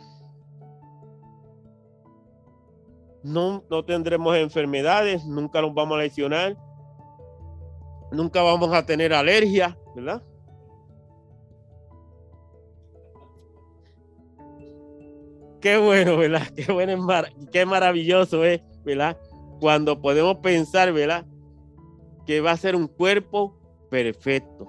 No, 3.24 3.64
no 3.70 3.86
tendremos 3.86 4.36
enfermedades, 4.38 5.26
nunca 5.26 5.62
nos 5.62 5.74
vamos 5.74 5.98
a 5.98 6.02
lesionar, 6.02 6.58
nunca 8.12 8.42
vamos 8.42 8.74
a 8.74 8.86
tener 8.86 9.14
alergia, 9.14 9.78
¿verdad? 9.96 10.22
qué 15.64 15.78
bueno, 15.78 16.18
¿verdad? 16.18 16.46
Qué 16.56 16.70
bueno, 16.72 17.08
qué 17.54 17.66
maravilloso 17.66 18.44
es, 18.44 18.62
¿verdad? 18.84 19.18
Cuando 19.62 20.02
podemos 20.02 20.36
pensar, 20.40 20.92
¿verdad? 20.92 21.26
Que 22.26 22.42
va 22.42 22.52
a 22.52 22.58
ser 22.58 22.76
un 22.76 22.88
cuerpo 22.88 23.58
perfecto. 23.90 24.68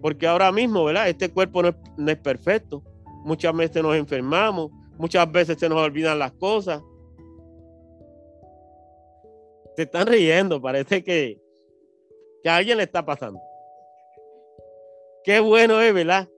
Porque 0.00 0.26
ahora 0.26 0.50
mismo, 0.50 0.84
¿verdad? 0.84 1.10
Este 1.10 1.30
cuerpo 1.30 1.62
no 1.62 1.68
es, 1.68 1.74
no 1.98 2.10
es 2.10 2.16
perfecto. 2.16 2.82
Muchas 3.24 3.54
veces 3.54 3.82
nos 3.82 3.94
enfermamos, 3.94 4.70
muchas 4.96 5.30
veces 5.30 5.58
se 5.58 5.68
nos 5.68 5.78
olvidan 5.78 6.18
las 6.18 6.32
cosas. 6.32 6.82
Se 9.76 9.82
están 9.82 10.06
riendo, 10.06 10.60
parece 10.60 11.02
que, 11.02 11.40
que 12.42 12.48
a 12.48 12.56
alguien 12.56 12.76
le 12.76 12.84
está 12.84 13.04
pasando. 13.04 13.40
Qué 15.24 15.40
bueno 15.40 15.80
es, 15.80 15.94
¿verdad? 15.94 16.28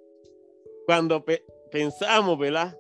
Cuando 0.87 1.25
pensamos, 1.71 2.39
¿verdad? 2.39 2.77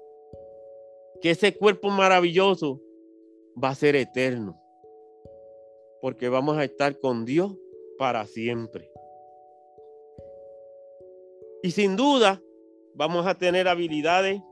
que 1.24 1.30
ese 1.30 1.56
cuerpo 1.56 1.88
maravilloso 1.88 2.82
va 3.56 3.70
a 3.70 3.74
ser 3.74 3.96
eterno. 3.96 4.60
Porque 6.02 6.28
vamos 6.28 6.58
a 6.58 6.64
estar 6.64 6.98
con 6.98 7.24
Dios 7.24 7.56
para 7.96 8.26
siempre. 8.26 8.90
Y 11.62 11.70
sin 11.70 11.96
duda 11.96 12.42
vamos 12.94 13.26
a 13.26 13.36
tener 13.36 13.68
habilidades 13.68 14.42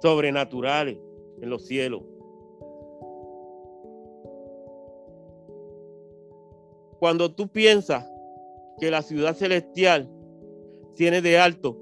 sobrenaturales 0.00 0.96
en 1.42 1.50
los 1.50 1.66
cielos. 1.66 2.00
Cuando 7.04 7.34
tú 7.34 7.48
piensas 7.48 8.10
que 8.80 8.90
la 8.90 9.02
ciudad 9.02 9.34
celestial 9.34 10.10
tiene 10.94 11.20
de 11.20 11.38
alto 11.38 11.76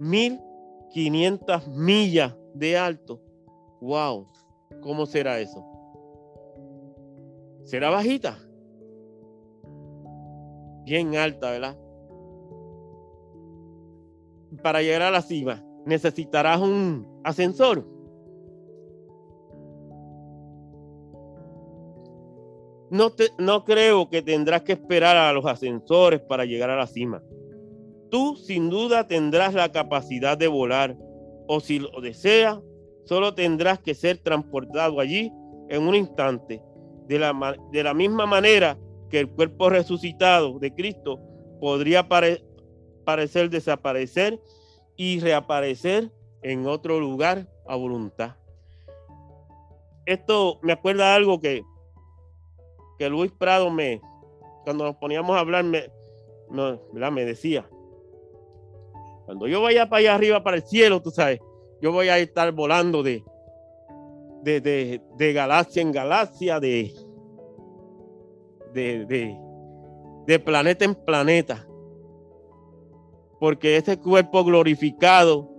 1500 0.00 1.68
millas 1.68 2.34
de 2.52 2.76
alto. 2.76 3.22
Wow, 3.80 4.26
¿cómo 4.80 5.06
será 5.06 5.38
eso? 5.38 5.64
¿Será 7.62 7.90
bajita? 7.90 8.36
Bien 10.82 11.14
alta, 11.14 11.52
¿verdad? 11.52 11.78
Para 14.64 14.82
llegar 14.82 15.02
a 15.02 15.12
la 15.12 15.22
cima, 15.22 15.64
necesitarás 15.86 16.60
un 16.60 17.20
ascensor. 17.22 17.86
No, 22.94 23.10
te, 23.10 23.30
no 23.38 23.64
creo 23.64 24.08
que 24.08 24.22
tendrás 24.22 24.62
que 24.62 24.74
esperar 24.74 25.16
a 25.16 25.32
los 25.32 25.44
ascensores 25.46 26.20
para 26.20 26.44
llegar 26.44 26.70
a 26.70 26.76
la 26.76 26.86
cima. 26.86 27.20
Tú 28.08 28.36
sin 28.36 28.70
duda 28.70 29.08
tendrás 29.08 29.52
la 29.52 29.72
capacidad 29.72 30.38
de 30.38 30.46
volar 30.46 30.96
o 31.48 31.58
si 31.58 31.80
lo 31.80 32.00
desea, 32.00 32.62
solo 33.04 33.34
tendrás 33.34 33.80
que 33.80 33.96
ser 33.96 34.18
transportado 34.18 35.00
allí 35.00 35.32
en 35.70 35.82
un 35.82 35.96
instante. 35.96 36.62
De 37.08 37.18
la, 37.18 37.56
de 37.72 37.82
la 37.82 37.94
misma 37.94 38.26
manera 38.26 38.78
que 39.10 39.18
el 39.18 39.28
cuerpo 39.28 39.70
resucitado 39.70 40.60
de 40.60 40.72
Cristo 40.72 41.18
podría 41.60 42.06
parecer 42.06 43.50
desaparecer 43.50 44.40
y 44.96 45.18
reaparecer 45.18 46.12
en 46.42 46.64
otro 46.68 47.00
lugar 47.00 47.48
a 47.66 47.74
voluntad. 47.74 48.36
Esto 50.06 50.60
me 50.62 50.72
acuerda 50.72 51.16
algo 51.16 51.40
que, 51.40 51.64
que 52.98 53.08
Luis 53.08 53.32
Prado 53.32 53.70
me, 53.70 54.00
cuando 54.64 54.84
nos 54.84 54.96
poníamos 54.96 55.36
a 55.36 55.40
hablar, 55.40 55.64
me, 55.64 55.90
me 56.50 57.24
decía, 57.24 57.68
cuando 59.24 59.46
yo 59.46 59.62
vaya 59.62 59.88
para 59.88 60.00
allá 60.00 60.14
arriba, 60.14 60.42
para 60.42 60.58
el 60.58 60.62
cielo, 60.62 61.00
tú 61.00 61.10
sabes, 61.10 61.40
yo 61.80 61.92
voy 61.92 62.08
a 62.08 62.18
estar 62.18 62.50
volando 62.52 63.02
de, 63.02 63.24
de, 64.42 65.00
de, 65.16 65.32
galaxia 65.32 65.82
en 65.82 65.92
galaxia, 65.92 66.60
de, 66.60 66.92
de, 68.72 69.36
de, 70.26 70.38
planeta 70.38 70.84
en 70.84 70.94
planeta. 70.94 71.66
Porque 73.40 73.76
ese 73.76 73.98
cuerpo 73.98 74.44
glorificado 74.44 75.50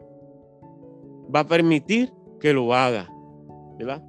va 1.33 1.41
a 1.41 1.47
permitir 1.47 2.13
que 2.39 2.53
lo 2.53 2.73
haga. 2.73 3.09
¿Verdad? 3.77 4.03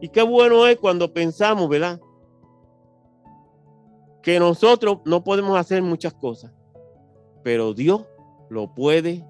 Y 0.00 0.08
qué 0.08 0.22
bueno 0.22 0.66
es 0.66 0.76
cuando 0.78 1.12
pensamos, 1.12 1.68
¿verdad? 1.68 2.00
Que 4.22 4.38
nosotros 4.38 4.98
no 5.04 5.24
podemos 5.24 5.58
hacer 5.58 5.82
muchas 5.82 6.14
cosas, 6.14 6.52
pero 7.42 7.74
Dios 7.74 8.04
lo 8.48 8.74
puede 8.74 9.24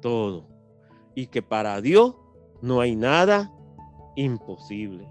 todo. 0.00 0.46
Y 1.14 1.26
que 1.26 1.42
para 1.42 1.80
Dios 1.80 2.14
no 2.60 2.80
hay 2.80 2.96
nada 2.96 3.52
imposible. 4.16 5.08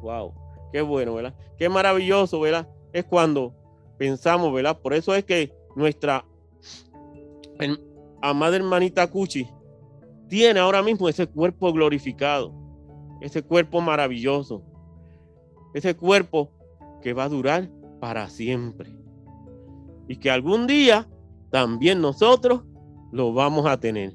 Wow, 0.00 0.32
qué 0.72 0.82
bueno, 0.82 1.14
¿verdad? 1.14 1.34
Qué 1.56 1.68
maravilloso, 1.68 2.40
¿verdad? 2.40 2.68
Es 2.92 3.04
cuando 3.04 3.54
pensamos, 3.98 4.52
¿verdad? 4.52 4.78
Por 4.80 4.94
eso 4.94 5.14
es 5.14 5.24
que 5.24 5.52
nuestra 5.74 6.24
amada 8.20 8.56
hermanita 8.56 9.06
Cuchi 9.10 9.48
tiene 10.28 10.60
ahora 10.60 10.82
mismo 10.82 11.08
ese 11.08 11.26
cuerpo 11.26 11.72
glorificado, 11.72 12.52
ese 13.20 13.42
cuerpo 13.42 13.80
maravilloso, 13.80 14.62
ese 15.74 15.94
cuerpo 15.96 16.50
que 17.02 17.12
va 17.12 17.24
a 17.24 17.28
durar 17.28 17.68
para 18.04 18.28
siempre. 18.28 18.90
Y 20.08 20.16
que 20.16 20.30
algún 20.30 20.66
día 20.66 21.08
también 21.50 22.02
nosotros 22.02 22.60
lo 23.12 23.32
vamos 23.32 23.64
a 23.64 23.80
tener. 23.80 24.14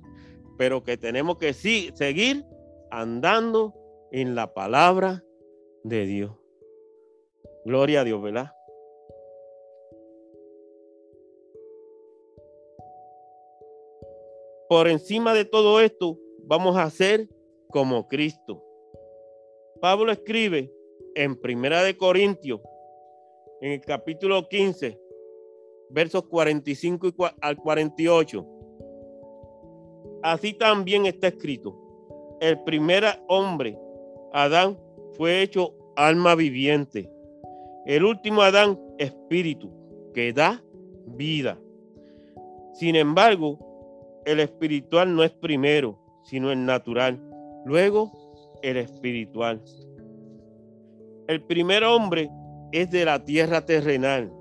Pero 0.60 0.84
que 0.84 0.96
tenemos 0.96 1.40
que 1.40 1.54
sí, 1.54 1.90
seguir 1.96 2.46
andando 2.92 3.74
en 4.12 4.36
la 4.36 4.54
palabra 4.54 5.24
de 5.84 6.06
Dios. 6.06 6.34
Gloria 7.66 8.02
a 8.02 8.04
Dios, 8.04 8.22
¿verdad? 8.22 8.52
Por 14.70 14.88
encima 14.88 15.34
de 15.34 15.46
todo 15.46 15.82
esto, 15.82 16.20
vamos 16.44 16.78
a 16.78 16.88
ser 16.92 17.28
como 17.70 18.08
Cristo. 18.08 18.64
Pablo 19.82 20.12
escribe 20.12 20.72
en 21.16 21.36
Primera 21.36 21.82
de 21.82 21.98
Corintios 21.98 22.62
en 23.62 23.74
el 23.74 23.82
capítulo 23.82 24.48
15, 24.48 25.00
versos 25.90 26.24
45 26.28 27.14
al 27.42 27.58
48. 27.58 28.46
Así 30.24 30.54
también 30.54 31.06
está 31.06 31.28
escrito. 31.28 31.76
El 32.40 32.64
primer 32.64 33.06
hombre, 33.28 33.78
Adán, 34.34 34.78
fue 35.18 35.42
hecho 35.42 35.74
alma 35.96 36.36
viviente. 36.36 37.10
El 37.86 38.06
último 38.06 38.42
Adán, 38.42 38.80
espíritu, 38.98 39.72
que 40.14 40.32
da 40.32 40.64
vida. 41.06 41.58
Sin 42.74 42.96
embargo, 42.96 44.22
el 44.26 44.40
espiritual 44.40 45.14
no 45.14 45.24
es 45.24 45.32
primero, 45.32 46.00
sino 46.24 46.52
el 46.52 46.66
natural. 46.66 47.20
Luego, 47.66 48.12
el 48.62 48.78
espiritual. 48.78 49.62
El 51.28 51.42
primer 51.44 51.84
hombre 51.84 52.30
es 52.72 52.90
de 52.92 53.06
la 53.06 53.24
tierra 53.24 53.66
terrenal. 53.66 54.32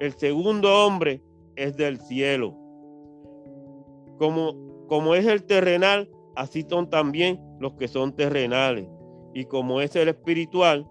El 0.00 0.12
segundo 0.14 0.84
hombre 0.84 1.22
es 1.56 1.76
del 1.76 2.00
cielo. 2.00 2.56
Como, 4.18 4.86
como 4.88 5.14
es 5.14 5.26
el 5.26 5.44
terrenal, 5.44 6.10
así 6.36 6.66
son 6.68 6.90
también 6.90 7.40
los 7.60 7.74
que 7.74 7.88
son 7.88 8.14
terrenales. 8.14 8.86
Y 9.34 9.44
como 9.44 9.80
es 9.80 9.94
el 9.96 10.08
espiritual, 10.08 10.88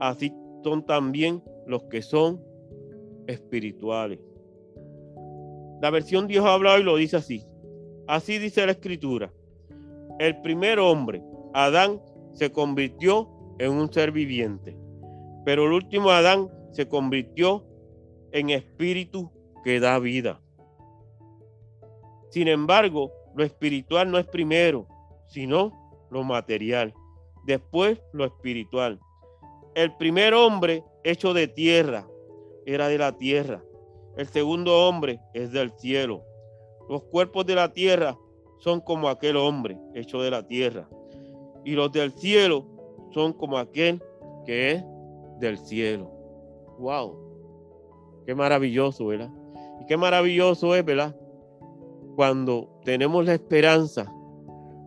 así 0.00 0.32
son 0.62 0.84
también 0.84 1.42
los 1.66 1.84
que 1.84 2.02
son 2.02 2.40
espirituales. 3.26 4.18
La 5.80 5.90
versión 5.90 6.26
Dios 6.26 6.44
ha 6.44 6.54
hablado 6.54 6.78
y 6.78 6.82
lo 6.82 6.96
dice 6.96 7.16
así. 7.16 7.44
Así 8.06 8.38
dice 8.38 8.66
la 8.66 8.72
escritura. 8.72 9.32
El 10.18 10.40
primer 10.42 10.78
hombre, 10.78 11.22
Adán, 11.54 12.00
se 12.32 12.50
convirtió 12.52 13.28
en 13.58 13.72
un 13.72 13.92
ser 13.92 14.12
viviente. 14.12 14.76
Pero 15.44 15.66
el 15.66 15.72
último 15.72 16.10
Adán 16.10 16.48
se 16.72 16.88
convirtió 16.88 17.64
en 18.32 18.50
espíritu 18.50 19.30
que 19.64 19.80
da 19.80 19.98
vida. 19.98 20.40
Sin 22.30 22.48
embargo, 22.48 23.12
lo 23.34 23.44
espiritual 23.44 24.10
no 24.10 24.18
es 24.18 24.26
primero, 24.26 24.86
sino 25.26 26.06
lo 26.10 26.22
material. 26.22 26.94
Después 27.44 28.00
lo 28.12 28.24
espiritual. 28.24 29.00
El 29.74 29.96
primer 29.96 30.34
hombre 30.34 30.84
hecho 31.04 31.32
de 31.32 31.48
tierra 31.48 32.06
era 32.66 32.88
de 32.88 32.98
la 32.98 33.16
tierra. 33.16 33.62
El 34.16 34.26
segundo 34.26 34.88
hombre 34.88 35.20
es 35.34 35.52
del 35.52 35.72
cielo. 35.72 36.22
Los 36.88 37.02
cuerpos 37.04 37.46
de 37.46 37.54
la 37.54 37.72
tierra 37.72 38.16
son 38.58 38.80
como 38.80 39.08
aquel 39.08 39.36
hombre 39.36 39.78
hecho 39.94 40.20
de 40.20 40.30
la 40.30 40.46
tierra. 40.46 40.88
Y 41.64 41.72
los 41.72 41.90
del 41.92 42.12
cielo 42.12 42.66
son 43.12 43.32
como 43.32 43.58
aquel 43.58 44.02
que 44.44 44.72
es 44.72 44.84
del 45.40 45.58
cielo. 45.58 46.10
Wow. 46.78 48.22
Qué 48.26 48.34
maravilloso, 48.34 49.06
¿verdad? 49.06 49.30
Y 49.80 49.86
qué 49.86 49.96
maravilloso 49.96 50.74
es, 50.76 50.84
¿verdad? 50.84 51.16
Cuando 52.14 52.80
tenemos 52.84 53.24
la 53.24 53.34
esperanza 53.34 54.12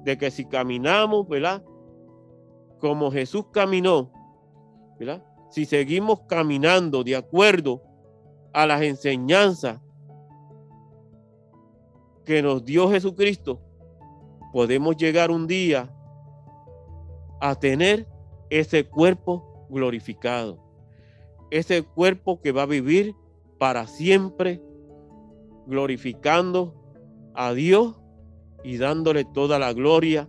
de 0.03 0.17
que 0.17 0.31
si 0.31 0.45
caminamos, 0.45 1.27
¿verdad? 1.27 1.63
Como 2.79 3.11
Jesús 3.11 3.45
caminó, 3.51 4.11
¿verdad? 4.99 5.23
Si 5.49 5.65
seguimos 5.65 6.21
caminando 6.21 7.03
de 7.03 7.15
acuerdo 7.15 7.81
a 8.53 8.65
las 8.65 8.81
enseñanzas 8.81 9.79
que 12.25 12.41
nos 12.41 12.63
dio 12.63 12.89
Jesucristo, 12.89 13.59
podemos 14.51 14.95
llegar 14.95 15.31
un 15.31 15.47
día 15.47 15.89
a 17.41 17.55
tener 17.55 18.07
ese 18.49 18.87
cuerpo 18.87 19.52
glorificado, 19.73 20.59
ese 21.51 21.83
cuerpo 21.83 22.41
que 22.41 22.51
va 22.51 22.63
a 22.63 22.67
vivir 22.67 23.15
para 23.57 23.87
siempre, 23.87 24.61
glorificando 25.67 26.73
a 27.33 27.53
Dios 27.53 27.95
y 28.63 28.77
dándole 28.77 29.25
toda 29.25 29.59
la 29.59 29.73
gloria 29.73 30.27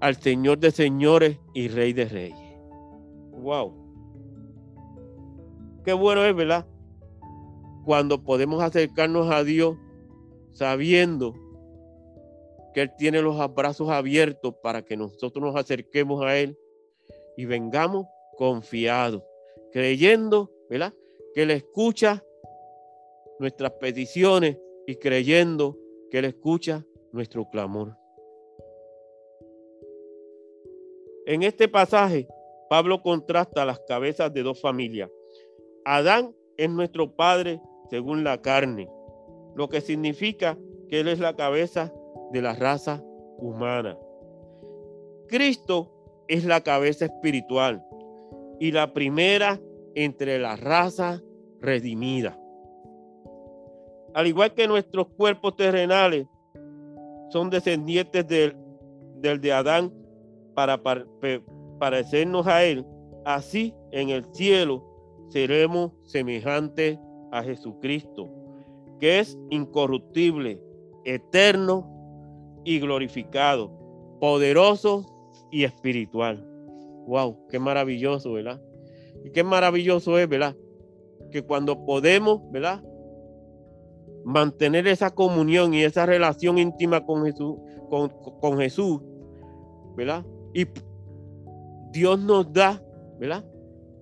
al 0.00 0.16
Señor 0.16 0.58
de 0.58 0.70
señores 0.70 1.38
y 1.54 1.68
Rey 1.68 1.92
de 1.92 2.06
reyes. 2.06 2.58
Wow. 3.32 3.74
Qué 5.84 5.92
bueno 5.92 6.24
es, 6.24 6.34
¿verdad? 6.34 6.66
Cuando 7.84 8.22
podemos 8.22 8.62
acercarnos 8.62 9.30
a 9.30 9.44
Dios 9.44 9.76
sabiendo 10.52 11.34
que 12.74 12.82
Él 12.82 12.92
tiene 12.96 13.22
los 13.22 13.40
abrazos 13.40 13.88
abiertos 13.88 14.54
para 14.62 14.82
que 14.82 14.96
nosotros 14.96 15.42
nos 15.42 15.56
acerquemos 15.56 16.22
a 16.22 16.36
Él 16.36 16.58
y 17.36 17.44
vengamos 17.44 18.06
confiados, 18.40 19.22
creyendo, 19.70 20.50
¿verdad? 20.70 20.94
Que 21.34 21.42
Él 21.42 21.50
escucha 21.50 22.24
nuestras 23.38 23.72
peticiones 23.72 24.56
y 24.86 24.96
creyendo 24.96 25.76
que 26.10 26.20
Él 26.20 26.24
escucha 26.24 26.86
nuestro 27.12 27.50
clamor. 27.50 27.94
En 31.26 31.42
este 31.42 31.68
pasaje, 31.68 32.28
Pablo 32.70 33.02
contrasta 33.02 33.66
las 33.66 33.78
cabezas 33.80 34.32
de 34.32 34.42
dos 34.42 34.58
familias. 34.58 35.10
Adán 35.84 36.34
es 36.56 36.70
nuestro 36.70 37.14
padre 37.14 37.60
según 37.90 38.24
la 38.24 38.40
carne, 38.40 38.88
lo 39.54 39.68
que 39.68 39.82
significa 39.82 40.56
que 40.88 41.00
Él 41.00 41.08
es 41.08 41.18
la 41.18 41.36
cabeza 41.36 41.92
de 42.32 42.40
la 42.40 42.54
raza 42.54 43.04
humana. 43.36 43.98
Cristo 45.28 45.92
es 46.26 46.46
la 46.46 46.62
cabeza 46.62 47.04
espiritual 47.04 47.84
y 48.60 48.70
la 48.70 48.92
primera 48.92 49.58
entre 49.96 50.38
la 50.38 50.54
raza 50.54 51.20
redimida. 51.60 52.38
Al 54.14 54.26
igual 54.26 54.54
que 54.54 54.68
nuestros 54.68 55.08
cuerpos 55.08 55.56
terrenales 55.56 56.26
son 57.30 57.48
descendientes 57.48 58.26
del, 58.28 58.56
del 59.16 59.40
de 59.40 59.52
Adán 59.52 59.92
para 60.54 60.80
parecernos 61.78 62.46
a 62.46 62.64
Él, 62.64 62.84
así 63.24 63.74
en 63.92 64.10
el 64.10 64.24
cielo 64.32 64.84
seremos 65.28 65.92
semejantes 66.02 66.98
a 67.32 67.42
Jesucristo, 67.42 68.28
que 68.98 69.20
es 69.20 69.38
incorruptible, 69.48 70.60
eterno 71.04 71.88
y 72.64 72.80
glorificado, 72.80 73.70
poderoso 74.20 75.06
y 75.50 75.64
espiritual. 75.64 76.49
Wow, 77.10 77.48
qué 77.48 77.58
maravilloso, 77.58 78.34
¿verdad? 78.34 78.62
Y 79.24 79.32
qué 79.32 79.42
maravilloso 79.42 80.16
es, 80.16 80.28
¿verdad? 80.28 80.56
Que 81.32 81.42
cuando 81.42 81.84
podemos, 81.84 82.40
¿verdad? 82.52 82.84
Mantener 84.24 84.86
esa 84.86 85.10
comunión 85.10 85.74
y 85.74 85.82
esa 85.82 86.06
relación 86.06 86.56
íntima 86.58 87.04
con 87.04 87.24
Jesús, 87.24 87.56
con, 87.88 88.58
Jesús, 88.58 89.00
¿verdad? 89.96 90.24
Y 90.54 90.68
Dios 91.90 92.20
nos 92.20 92.52
da, 92.52 92.80
¿verdad? 93.18 93.44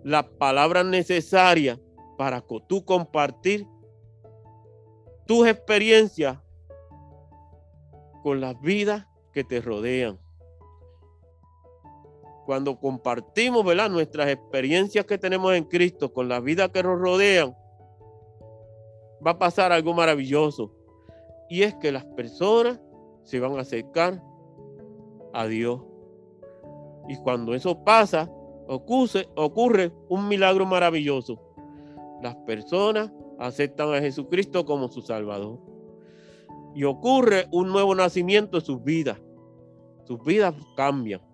Las 0.04 0.24
palabras 0.24 0.84
necesarias 0.84 1.80
para 2.18 2.44
tú 2.68 2.84
compartir 2.84 3.66
tus 5.24 5.48
experiencias 5.48 6.36
con 8.22 8.42
las 8.42 8.60
vidas 8.60 9.06
que 9.32 9.44
te 9.44 9.62
rodean. 9.62 10.18
Cuando 12.48 12.80
compartimos, 12.80 13.62
¿verdad? 13.62 13.90
Nuestras 13.90 14.30
experiencias 14.30 15.04
que 15.04 15.18
tenemos 15.18 15.54
en 15.54 15.64
Cristo 15.64 16.10
con 16.14 16.30
las 16.30 16.42
vidas 16.42 16.70
que 16.70 16.82
nos 16.82 16.98
rodean, 16.98 17.54
va 19.24 19.32
a 19.32 19.38
pasar 19.38 19.70
algo 19.70 19.92
maravilloso. 19.92 20.72
Y 21.50 21.60
es 21.60 21.74
que 21.74 21.92
las 21.92 22.06
personas 22.06 22.80
se 23.22 23.38
van 23.38 23.58
a 23.58 23.60
acercar 23.60 24.22
a 25.34 25.46
Dios. 25.46 25.82
Y 27.06 27.18
cuando 27.18 27.54
eso 27.54 27.84
pasa, 27.84 28.30
ocurre, 28.66 29.28
ocurre 29.36 29.92
un 30.08 30.26
milagro 30.26 30.64
maravilloso. 30.64 31.38
Las 32.22 32.34
personas 32.46 33.12
aceptan 33.38 33.92
a 33.92 34.00
Jesucristo 34.00 34.64
como 34.64 34.88
su 34.88 35.02
Salvador 35.02 35.58
y 36.74 36.84
ocurre 36.84 37.46
un 37.52 37.68
nuevo 37.68 37.94
nacimiento 37.94 38.56
en 38.56 38.64
sus 38.64 38.82
vidas. 38.82 39.20
Sus 40.06 40.24
vidas 40.24 40.54
cambian. 40.78 41.27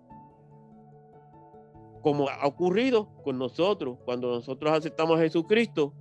Como 2.05 2.29
ha 2.29 2.45
ocurrido 2.45 3.07
con 3.23 3.39
nosotros, 3.39 3.97
cuando 4.05 4.29
nosotros 4.29 4.71
aceptamos 4.71 5.17
a 5.17 5.23
Jesucristo, 5.23 5.91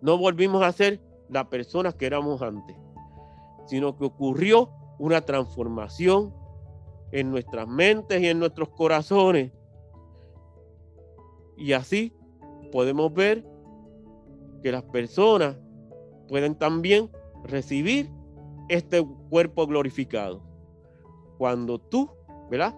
no 0.00 0.16
volvimos 0.16 0.62
a 0.62 0.72
ser 0.72 1.02
la 1.28 1.50
persona 1.50 1.92
que 1.92 2.06
éramos 2.06 2.40
antes, 2.40 2.74
sino 3.66 3.94
que 3.94 4.06
ocurrió 4.06 4.70
una 4.98 5.20
transformación 5.20 6.32
en 7.12 7.30
nuestras 7.30 7.68
mentes 7.68 8.22
y 8.22 8.28
en 8.28 8.38
nuestros 8.38 8.70
corazones. 8.70 9.52
Y 11.58 11.74
así 11.74 12.16
podemos 12.72 13.12
ver 13.12 13.46
que 14.62 14.72
las 14.72 14.84
personas 14.84 15.58
pueden 16.26 16.54
también 16.54 17.10
recibir 17.42 18.10
este 18.70 19.06
cuerpo 19.28 19.66
glorificado. 19.66 20.42
Cuando 21.36 21.78
tú, 21.78 22.08
¿verdad? 22.50 22.74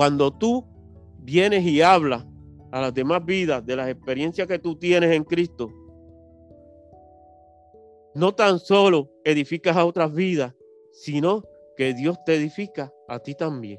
Cuando 0.00 0.30
tú 0.30 0.64
vienes 1.18 1.62
y 1.62 1.82
hablas 1.82 2.24
a 2.72 2.80
las 2.80 2.94
demás 2.94 3.22
vidas 3.22 3.66
de 3.66 3.76
las 3.76 3.86
experiencias 3.86 4.48
que 4.48 4.58
tú 4.58 4.74
tienes 4.74 5.14
en 5.14 5.24
Cristo, 5.24 5.70
no 8.14 8.34
tan 8.34 8.58
solo 8.58 9.10
edificas 9.24 9.76
a 9.76 9.84
otras 9.84 10.14
vidas, 10.14 10.54
sino 10.92 11.44
que 11.76 11.92
Dios 11.92 12.16
te 12.24 12.36
edifica 12.36 12.90
a 13.08 13.18
ti 13.18 13.34
también. 13.34 13.78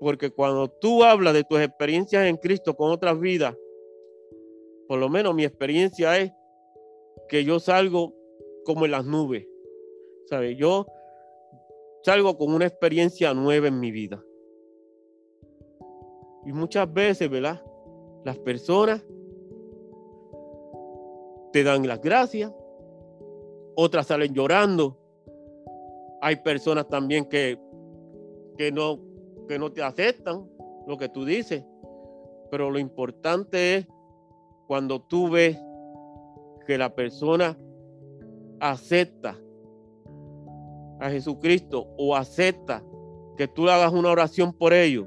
Porque 0.00 0.30
cuando 0.30 0.70
tú 0.70 1.04
hablas 1.04 1.34
de 1.34 1.44
tus 1.44 1.60
experiencias 1.60 2.26
en 2.26 2.38
Cristo 2.38 2.74
con 2.74 2.92
otras 2.92 3.20
vidas, 3.20 3.54
por 4.88 5.00
lo 5.00 5.10
menos 5.10 5.34
mi 5.34 5.44
experiencia 5.44 6.18
es 6.18 6.32
que 7.28 7.44
yo 7.44 7.60
salgo 7.60 8.14
como 8.64 8.86
en 8.86 8.92
las 8.92 9.04
nubes. 9.04 9.46
¿Sabes? 10.30 10.56
Yo 10.56 10.86
salgo 12.04 12.36
con 12.36 12.52
una 12.52 12.66
experiencia 12.66 13.32
nueva 13.32 13.68
en 13.68 13.80
mi 13.80 13.90
vida. 13.90 14.22
Y 16.44 16.52
muchas 16.52 16.92
veces, 16.92 17.30
¿verdad? 17.30 17.64
Las 18.24 18.38
personas 18.38 19.02
te 21.52 21.62
dan 21.64 21.86
las 21.86 22.02
gracias, 22.02 22.52
otras 23.74 24.06
salen 24.06 24.34
llorando. 24.34 24.98
Hay 26.20 26.36
personas 26.36 26.88
también 26.88 27.26
que, 27.26 27.58
que, 28.58 28.70
no, 28.70 29.00
que 29.48 29.58
no 29.58 29.72
te 29.72 29.82
aceptan 29.82 30.46
lo 30.86 30.98
que 30.98 31.08
tú 31.08 31.24
dices. 31.24 31.64
Pero 32.50 32.70
lo 32.70 32.78
importante 32.78 33.76
es 33.76 33.86
cuando 34.66 35.00
tú 35.00 35.30
ves 35.30 35.56
que 36.66 36.76
la 36.76 36.94
persona 36.94 37.58
acepta 38.60 39.38
a 41.04 41.10
Jesucristo 41.10 41.86
o 41.98 42.16
acepta 42.16 42.82
que 43.36 43.46
tú 43.46 43.68
hagas 43.68 43.92
una 43.92 44.10
oración 44.10 44.54
por 44.54 44.72
ellos, 44.72 45.06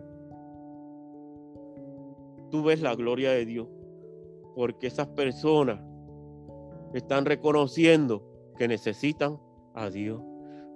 tú 2.51 2.63
ves 2.63 2.83
la 2.83 2.93
gloria 2.93 3.31
de 3.31 3.47
Dios. 3.47 3.67
Porque 4.55 4.85
esas 4.85 5.07
personas 5.07 5.81
están 6.93 7.25
reconociendo 7.25 8.23
que 8.59 8.67
necesitan 8.67 9.39
a 9.73 9.89
Dios. 9.89 10.21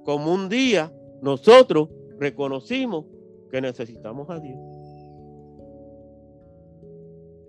Como 0.06 0.34
un 0.34 0.50
día 0.50 0.92
nosotros 1.22 1.90
reconocimos 2.20 3.06
que 3.52 3.62
necesitamos 3.62 4.28
a 4.32 4.40
Dios. 4.40 4.58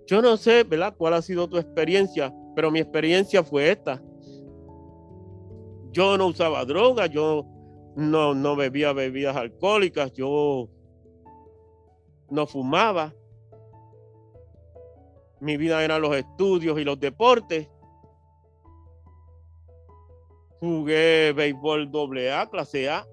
Yo 0.07 0.21
no 0.21 0.37
sé, 0.37 0.65
¿verdad? 0.65 0.95
¿Cuál 0.95 1.15
ha 1.15 1.23
sido 1.23 1.49
tu 1.49 1.57
experiencia? 1.57 2.35
Pero 2.55 2.71
mi 2.71 2.81
experiencia 2.81 3.43
fue 3.43 3.71
esta. 3.71 4.03
Yo 5.91 6.19
no 6.19 6.27
usaba 6.27 6.67
drogas, 6.67 7.09
yo 7.09 7.47
no, 7.97 8.35
no 8.35 8.57
bebía 8.57 8.93
bebidas 8.93 9.37
alcohólicas, 9.37 10.13
yo 10.13 10.69
no 12.31 12.47
fumaba. 12.47 13.15
Mi 15.41 15.57
vida 15.57 15.85
eran 15.85 16.01
los 16.01 16.17
estudios 16.17 16.79
y 16.79 16.85
los 16.85 16.99
deportes. 16.99 17.69
Jugué 20.61 21.33
béisbol 21.35 21.91
doble 21.91 22.33
A, 22.33 22.49
clase 22.49 22.89
A. 22.89 23.07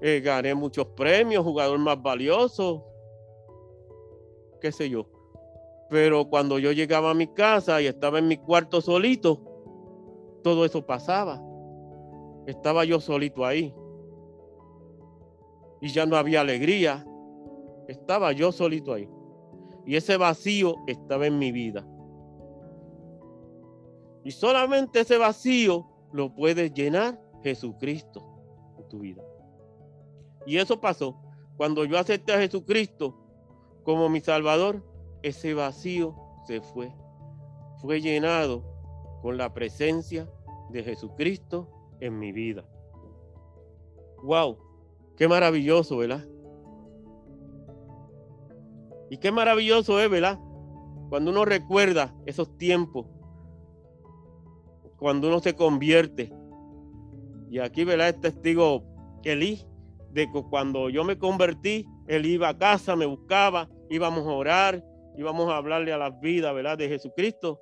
Eh, 0.00 0.20
gané 0.20 0.54
muchos 0.54 0.86
premios, 0.86 1.44
jugador 1.44 1.78
más 1.78 2.00
valioso, 2.02 2.86
qué 4.60 4.72
sé 4.72 4.88
yo. 4.88 5.06
Pero 5.90 6.24
cuando 6.24 6.58
yo 6.58 6.72
llegaba 6.72 7.10
a 7.10 7.14
mi 7.14 7.26
casa 7.26 7.82
y 7.82 7.86
estaba 7.86 8.18
en 8.18 8.28
mi 8.28 8.38
cuarto 8.38 8.80
solito, 8.80 9.42
todo 10.42 10.64
eso 10.64 10.86
pasaba. 10.86 11.49
Estaba 12.50 12.84
yo 12.84 13.00
solito 13.00 13.46
ahí. 13.46 13.72
Y 15.80 15.88
ya 15.90 16.04
no 16.04 16.16
había 16.16 16.40
alegría. 16.40 17.06
Estaba 17.86 18.32
yo 18.32 18.50
solito 18.50 18.92
ahí. 18.92 19.08
Y 19.86 19.94
ese 19.94 20.16
vacío 20.16 20.74
estaba 20.88 21.26
en 21.26 21.38
mi 21.38 21.52
vida. 21.52 21.86
Y 24.24 24.32
solamente 24.32 25.00
ese 25.00 25.16
vacío 25.16 25.86
lo 26.12 26.34
puede 26.34 26.70
llenar 26.70 27.22
Jesucristo 27.44 28.26
en 28.78 28.88
tu 28.88 28.98
vida. 28.98 29.22
Y 30.44 30.56
eso 30.56 30.80
pasó. 30.80 31.16
Cuando 31.56 31.84
yo 31.84 31.98
acepté 31.98 32.32
a 32.32 32.40
Jesucristo 32.40 33.16
como 33.84 34.08
mi 34.08 34.20
Salvador, 34.20 34.84
ese 35.22 35.54
vacío 35.54 36.16
se 36.48 36.60
fue. 36.60 36.92
Fue 37.80 38.00
llenado 38.00 38.64
con 39.22 39.36
la 39.36 39.54
presencia 39.54 40.28
de 40.70 40.82
Jesucristo 40.82 41.79
en 42.00 42.18
mi 42.18 42.32
vida. 42.32 42.64
¡Wow! 44.22 44.58
Qué 45.16 45.28
maravilloso, 45.28 45.98
¿verdad? 45.98 46.26
Y 49.10 49.18
qué 49.18 49.32
maravilloso 49.32 50.00
es, 50.00 50.08
¿verdad? 50.08 50.38
Cuando 51.08 51.30
uno 51.30 51.44
recuerda 51.44 52.14
esos 52.26 52.56
tiempos, 52.56 53.06
cuando 54.96 55.28
uno 55.28 55.40
se 55.40 55.54
convierte. 55.54 56.32
Y 57.50 57.58
aquí, 57.58 57.84
¿verdad? 57.84 58.10
Es 58.10 58.20
testigo 58.20 58.84
Elí, 59.24 59.66
de 60.12 60.30
que 60.30 60.42
cuando 60.48 60.88
yo 60.88 61.04
me 61.04 61.18
convertí, 61.18 61.86
él 62.06 62.26
iba 62.26 62.48
a 62.48 62.58
casa, 62.58 62.96
me 62.96 63.06
buscaba, 63.06 63.68
íbamos 63.88 64.26
a 64.26 64.30
orar, 64.30 64.84
íbamos 65.16 65.50
a 65.50 65.56
hablarle 65.56 65.92
a 65.92 65.98
las 65.98 66.18
vidas, 66.20 66.54
¿verdad? 66.54 66.78
De 66.78 66.88
Jesucristo. 66.88 67.60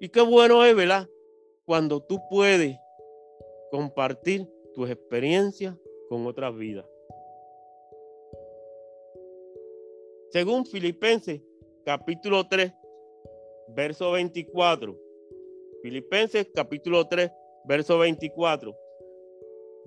Y 0.00 0.08
qué 0.08 0.20
bueno 0.20 0.64
es, 0.64 0.76
¿verdad? 0.76 1.08
Cuando 1.64 2.00
tú 2.00 2.20
puedes 2.30 2.76
compartir 3.70 4.48
tus 4.74 4.90
experiencias 4.90 5.76
con 6.08 6.26
otras 6.26 6.56
vidas. 6.56 6.86
Según 10.30 10.66
Filipenses 10.66 11.40
capítulo 11.84 12.46
3, 12.46 12.72
verso 13.68 14.12
24. 14.12 14.96
Filipenses 15.82 16.48
capítulo 16.54 17.06
3, 17.06 17.30
verso 17.64 17.98
24. 17.98 18.76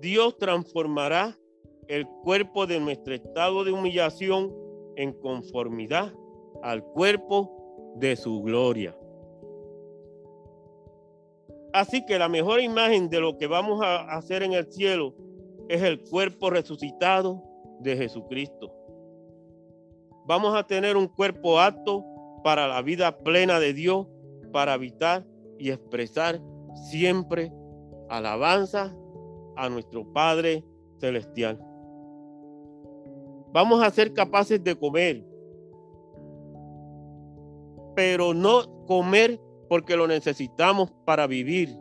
Dios 0.00 0.36
transformará 0.38 1.38
el 1.88 2.06
cuerpo 2.24 2.66
de 2.66 2.80
nuestro 2.80 3.14
estado 3.14 3.64
de 3.64 3.72
humillación 3.72 4.52
en 4.96 5.12
conformidad 5.12 6.12
al 6.62 6.82
cuerpo 6.84 7.94
de 7.96 8.16
su 8.16 8.42
gloria. 8.42 8.96
Así 11.72 12.04
que 12.04 12.18
la 12.18 12.28
mejor 12.28 12.60
imagen 12.60 13.08
de 13.08 13.20
lo 13.20 13.38
que 13.38 13.46
vamos 13.46 13.82
a 13.82 14.02
hacer 14.16 14.42
en 14.42 14.52
el 14.52 14.70
cielo 14.70 15.14
es 15.68 15.82
el 15.82 16.02
cuerpo 16.02 16.50
resucitado 16.50 17.42
de 17.80 17.96
Jesucristo. 17.96 18.72
Vamos 20.26 20.54
a 20.54 20.66
tener 20.66 20.96
un 20.96 21.08
cuerpo 21.08 21.60
apto 21.60 22.04
para 22.44 22.68
la 22.68 22.82
vida 22.82 23.18
plena 23.18 23.58
de 23.58 23.72
Dios, 23.72 24.06
para 24.52 24.74
habitar 24.74 25.26
y 25.58 25.70
expresar 25.70 26.40
siempre 26.90 27.52
alabanza 28.08 28.94
a 29.56 29.68
nuestro 29.68 30.12
Padre 30.12 30.64
Celestial. 30.98 31.58
Vamos 33.52 33.82
a 33.82 33.90
ser 33.90 34.12
capaces 34.12 34.62
de 34.62 34.76
comer, 34.76 35.24
pero 37.94 38.34
no 38.34 38.84
comer 38.86 39.40
porque 39.72 39.96
lo 39.96 40.06
necesitamos 40.06 40.90
para 41.06 41.26
vivir 41.26 41.74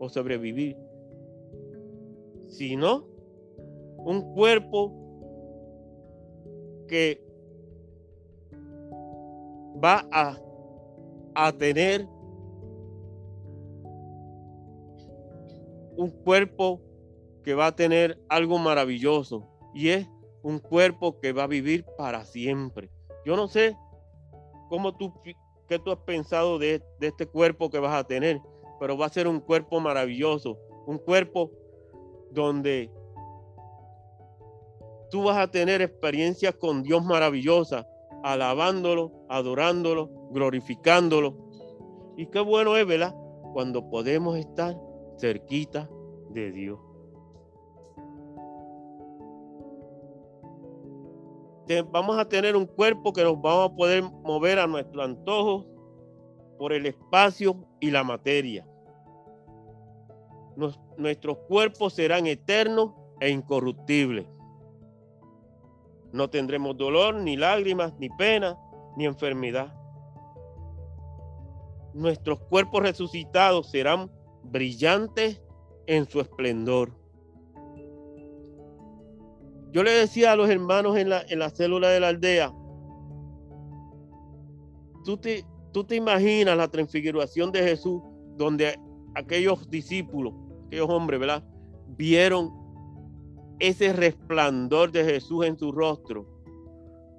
o 0.00 0.08
sobrevivir, 0.08 0.76
sino 2.48 3.06
un 3.98 4.34
cuerpo 4.34 4.92
que 6.88 7.24
va 9.80 10.08
a, 10.10 11.52
tener 11.52 12.04
un 15.96 16.10
cuerpo 16.24 16.80
que 17.44 17.54
va 17.54 17.68
a 17.68 17.76
tener 17.76 18.20
algo 18.28 18.58
maravilloso 18.58 19.48
y 19.72 19.90
es 19.90 20.08
un 20.42 20.58
cuerpo 20.58 21.20
que 21.20 21.32
va 21.32 21.44
a 21.44 21.46
vivir 21.46 21.84
para 21.96 22.24
siempre. 22.24 22.90
Yo 23.24 23.36
no 23.36 23.46
sé 23.46 23.76
cómo 24.68 24.96
tú, 24.96 25.12
qué 25.70 25.78
tú 25.78 25.92
has 25.92 25.98
pensado 25.98 26.58
de, 26.58 26.82
de 26.98 27.06
este 27.06 27.26
cuerpo 27.26 27.70
que 27.70 27.78
vas 27.78 27.94
a 27.94 28.02
tener, 28.02 28.40
pero 28.80 28.98
va 28.98 29.06
a 29.06 29.08
ser 29.08 29.28
un 29.28 29.38
cuerpo 29.38 29.78
maravilloso, 29.78 30.58
un 30.86 30.98
cuerpo 30.98 31.52
donde 32.32 32.90
tú 35.12 35.22
vas 35.22 35.36
a 35.38 35.48
tener 35.48 35.80
experiencias 35.80 36.56
con 36.56 36.82
Dios 36.82 37.04
maravillosas, 37.04 37.86
alabándolo, 38.24 39.12
adorándolo, 39.28 40.10
glorificándolo. 40.32 41.36
Y 42.16 42.26
qué 42.26 42.40
bueno 42.40 42.76
es, 42.76 42.84
¿verdad? 42.84 43.14
Cuando 43.52 43.88
podemos 43.88 44.36
estar 44.38 44.76
cerquita 45.20 45.88
de 46.30 46.50
Dios. 46.50 46.80
Vamos 51.90 52.18
a 52.18 52.28
tener 52.28 52.56
un 52.56 52.66
cuerpo 52.66 53.12
que 53.12 53.22
nos 53.22 53.40
vamos 53.40 53.70
a 53.70 53.74
poder 53.74 54.02
mover 54.02 54.58
a 54.58 54.66
nuestro 54.66 55.02
antojo 55.02 55.66
por 56.58 56.72
el 56.72 56.86
espacio 56.86 57.64
y 57.80 57.90
la 57.90 58.04
materia. 58.04 58.66
nuestros 60.98 61.38
cuerpos 61.48 61.94
serán 61.94 62.26
eternos 62.26 62.92
e 63.20 63.30
incorruptibles. 63.30 64.26
No 66.12 66.28
tendremos 66.28 66.76
dolor, 66.76 67.14
ni 67.14 67.36
lágrimas, 67.36 67.94
ni 67.98 68.10
pena, 68.10 68.58
ni 68.96 69.06
enfermedad. 69.06 69.72
Nuestros 71.94 72.40
cuerpos 72.40 72.82
resucitados 72.82 73.70
serán 73.70 74.10
brillantes 74.42 75.40
en 75.86 76.06
su 76.06 76.20
esplendor. 76.20 76.99
Yo 79.72 79.84
le 79.84 79.92
decía 79.92 80.32
a 80.32 80.36
los 80.36 80.50
hermanos 80.50 80.96
en 80.96 81.10
la, 81.10 81.22
en 81.28 81.38
la 81.38 81.50
célula 81.50 81.90
de 81.90 82.00
la 82.00 82.08
aldea, 82.08 82.52
tú 85.04 85.16
te, 85.16 85.44
tú 85.72 85.84
te 85.84 85.94
imaginas 85.94 86.56
la 86.56 86.68
transfiguración 86.68 87.52
de 87.52 87.62
Jesús 87.62 88.02
donde 88.36 88.78
aquellos 89.14 89.70
discípulos, 89.70 90.34
aquellos 90.66 90.90
hombres, 90.90 91.20
¿verdad? 91.20 91.44
Vieron 91.96 92.50
ese 93.60 93.92
resplandor 93.92 94.90
de 94.90 95.04
Jesús 95.04 95.46
en 95.46 95.56
su 95.56 95.70
rostro, 95.70 96.26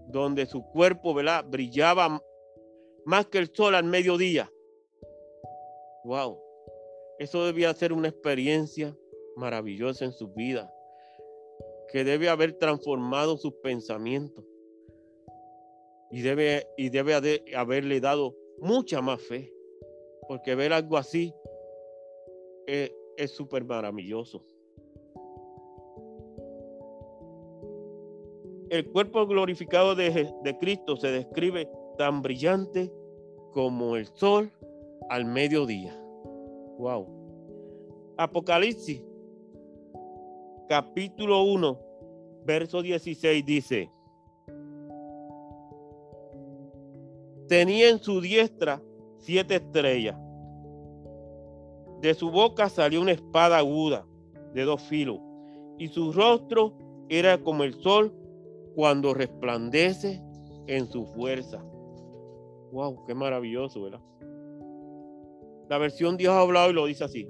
donde 0.09 0.45
su 0.45 0.61
cuerpo, 0.61 1.13
¿verdad? 1.13 1.45
Brillaba 1.47 2.21
más 3.05 3.27
que 3.27 3.37
el 3.37 3.53
sol 3.53 3.75
al 3.75 3.85
mediodía. 3.85 4.51
Wow. 6.03 6.37
Eso 7.17 7.45
debía 7.45 7.73
ser 7.73 7.93
una 7.93 8.09
experiencia 8.09 8.93
maravillosa 9.37 10.03
en 10.03 10.11
su 10.11 10.27
vida 10.33 10.73
que 11.91 12.03
debe 12.03 12.29
haber 12.29 12.53
transformado 12.53 13.37
sus 13.37 13.53
pensamientos 13.55 14.45
y 16.09 16.21
debe, 16.21 16.67
y 16.77 16.89
debe 16.89 17.43
haberle 17.55 17.99
dado 17.99 18.35
mucha 18.59 19.01
más 19.01 19.21
fe, 19.21 19.53
porque 20.27 20.55
ver 20.55 20.73
algo 20.73 20.97
así 20.97 21.33
es 22.65 23.31
súper 23.31 23.65
maravilloso. 23.65 24.43
El 28.69 28.89
cuerpo 28.89 29.27
glorificado 29.27 29.95
de, 29.95 30.33
de 30.43 30.57
Cristo 30.57 30.95
se 30.95 31.07
describe 31.07 31.69
tan 31.97 32.21
brillante 32.21 32.91
como 33.51 33.97
el 33.97 34.07
sol 34.07 34.49
al 35.09 35.25
mediodía. 35.25 35.93
Wow. 36.77 38.15
Apocalipsis 38.17 39.03
capítulo 40.71 41.43
1, 41.43 41.79
verso 42.45 42.81
16 42.81 43.45
dice, 43.45 43.91
tenía 47.49 47.89
en 47.89 47.99
su 47.99 48.21
diestra 48.21 48.81
siete 49.17 49.55
estrellas. 49.55 50.15
De 51.99 52.13
su 52.13 52.31
boca 52.31 52.69
salió 52.69 53.01
una 53.01 53.11
espada 53.11 53.57
aguda 53.57 54.07
de 54.53 54.63
dos 54.63 54.81
filos 54.83 55.19
y 55.77 55.89
su 55.89 56.13
rostro 56.13 56.77
era 57.09 57.37
como 57.43 57.65
el 57.65 57.73
sol 57.73 58.13
cuando 58.73 59.13
resplandece 59.13 60.23
en 60.67 60.89
su 60.89 61.05
fuerza. 61.05 61.61
Wow, 62.71 63.03
qué 63.05 63.13
maravilloso, 63.13 63.81
¿verdad? 63.81 63.99
La 65.67 65.77
versión 65.77 66.15
Dios 66.15 66.33
ha 66.33 66.39
hablado 66.39 66.69
y 66.69 66.73
lo 66.73 66.85
dice 66.85 67.03
así. 67.03 67.27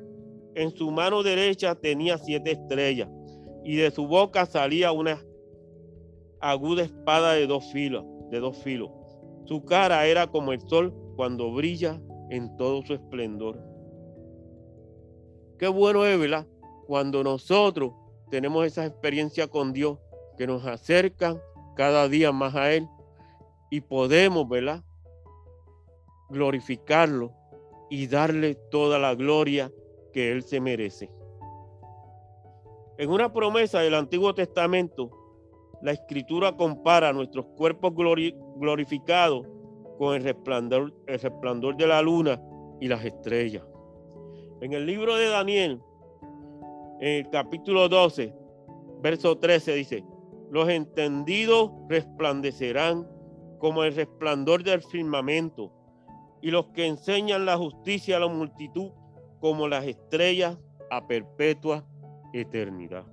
En 0.54 0.70
su 0.70 0.92
mano 0.92 1.24
derecha 1.24 1.74
tenía 1.74 2.20
siete 2.20 2.52
estrellas 2.52 3.10
y 3.64 3.78
de 3.78 3.92
su 3.92 4.08
boca 4.08 4.46
salía 4.46 4.92
una 4.92 5.24
aguda 6.40 6.84
espada 6.84 7.34
de 7.34 7.48
dos 7.48 7.72
filos, 7.72 8.06
de 8.30 8.40
dos 8.40 8.58
filos. 8.58 8.90
Su 9.46 9.64
cara 9.66 10.06
era 10.08 10.28
como 10.28 10.54
el 10.54 10.62
sol 10.62 10.94
cuando 11.16 11.52
brilla 11.54 12.02
en 12.30 12.56
todo 12.58 12.82
su 12.82 12.94
esplendor. 12.94 13.62
Qué 15.60 15.68
bueno 15.68 16.06
es, 16.06 16.20
¿verdad? 16.20 16.48
Cuando 16.88 17.24
nosotros 17.24 17.94
tenemos 18.30 18.66
esa 18.66 18.86
experiencia 18.86 19.48
con 19.48 19.74
Dios 19.74 20.00
que 20.38 20.48
nos 20.48 20.66
acercan 20.66 21.40
cada 21.76 22.08
día 22.08 22.32
más 22.32 22.56
a 22.56 22.72
Él 22.74 22.88
y 23.70 23.82
podemos, 23.82 24.48
¿verdad? 24.50 24.84
Glorificarlo 26.30 27.34
y 27.90 28.08
darle 28.08 28.56
toda 28.72 28.98
la 28.98 29.14
gloria 29.16 29.72
que 30.14 30.32
Él 30.32 30.44
se 30.44 30.60
merece. 30.60 31.10
En 32.98 33.10
una 33.10 33.32
promesa 33.32 33.80
del 33.80 33.96
Antiguo 33.96 34.34
Testamento, 34.34 35.10
la 35.82 35.92
escritura 35.92 36.56
compara 36.56 37.14
nuestros 37.14 37.46
cuerpos 37.58 37.94
glorificados 37.96 39.48
con 39.98 40.16
el 40.16 40.24
resplandor, 40.24 40.94
el 41.08 41.20
resplandor 41.20 41.76
de 41.78 41.88
la 41.88 42.02
luna 42.02 42.42
y 42.80 42.88
las 42.88 43.04
estrellas. 43.04 43.64
En 44.62 44.74
el 44.74 44.86
libro 44.86 45.16
de 45.16 45.30
Daniel, 45.30 45.82
en 47.00 47.26
el 47.26 47.30
capítulo 47.30 47.90
12, 47.90 48.34
verso 49.02 49.38
13 49.38 49.74
dice, 49.74 50.06
los 50.52 50.70
entendidos 50.70 51.72
resplandecerán 51.88 53.08
como 53.58 53.84
el 53.84 53.96
resplandor 53.96 54.64
del 54.64 54.82
firmamento 54.82 55.72
y 56.42 56.52
los 56.52 56.68
que 56.68 56.86
enseñan 56.86 57.46
la 57.46 57.58
justicia 57.58 58.18
a 58.18 58.20
la 58.20 58.28
multitud 58.28 58.92
como 59.40 59.68
las 59.68 59.86
estrellas 59.86 60.58
a 60.92 61.08
perpetua 61.08 61.86
eternidad. 62.34 63.06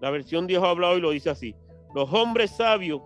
La 0.00 0.10
versión 0.10 0.46
Dios 0.46 0.62
ha 0.62 0.70
hablado 0.70 0.96
y 0.98 1.00
lo 1.00 1.10
dice 1.10 1.30
así. 1.30 1.56
Los 1.94 2.12
hombres 2.12 2.50
sabios, 2.50 3.00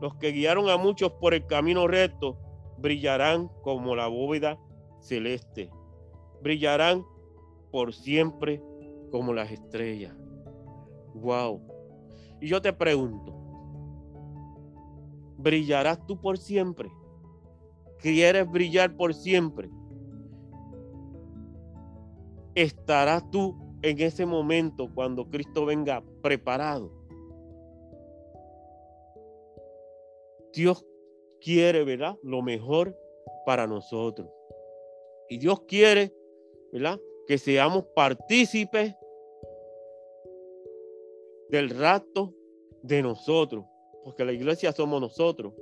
los 0.00 0.14
que 0.16 0.32
guiaron 0.32 0.68
a 0.70 0.76
muchos 0.76 1.12
por 1.12 1.34
el 1.34 1.46
camino 1.46 1.86
recto, 1.86 2.38
brillarán 2.78 3.50
como 3.62 3.94
la 3.94 4.06
bóveda 4.06 4.58
celeste. 5.00 5.70
Brillarán 6.42 7.04
por 7.70 7.92
siempre 7.92 8.62
como 9.10 9.32
las 9.32 9.50
estrellas. 9.50 10.14
Wow. 11.14 11.60
Y 12.40 12.48
yo 12.48 12.62
te 12.62 12.72
pregunto, 12.72 13.34
¿brillarás 15.36 16.06
tú 16.06 16.18
por 16.18 16.38
siempre? 16.38 16.90
¿Quieres 17.98 18.50
brillar 18.50 18.96
por 18.96 19.12
siempre? 19.12 19.68
¿Estarás 22.54 23.30
tú 23.30 23.69
en 23.82 24.00
ese 24.00 24.26
momento 24.26 24.88
cuando 24.94 25.28
Cristo 25.28 25.64
venga 25.64 26.02
preparado. 26.22 26.90
Dios 30.52 30.84
quiere, 31.40 31.84
¿verdad? 31.84 32.16
Lo 32.22 32.42
mejor 32.42 32.96
para 33.46 33.66
nosotros. 33.66 34.28
Y 35.28 35.38
Dios 35.38 35.60
quiere, 35.62 36.12
¿verdad? 36.72 37.00
Que 37.26 37.38
seamos 37.38 37.84
partícipes 37.94 38.94
del 41.48 41.70
rato 41.70 42.34
de 42.82 43.02
nosotros, 43.02 43.64
porque 44.04 44.24
la 44.24 44.32
iglesia 44.32 44.72
somos 44.72 45.00
nosotros. 45.00 45.54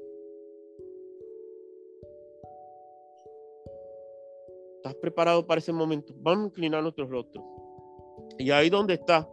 ¿Estás 4.77 4.95
preparado 4.97 5.47
para 5.47 5.59
ese 5.59 5.73
momento? 5.73 6.15
Vamos 6.17 6.45
a 6.45 6.49
inclinar 6.49 6.83
nuestros 6.83 7.11
rostros. 7.11 7.45
Y 8.39 8.51
ahí 8.51 8.71
donde 8.71 8.95
está, 8.95 9.29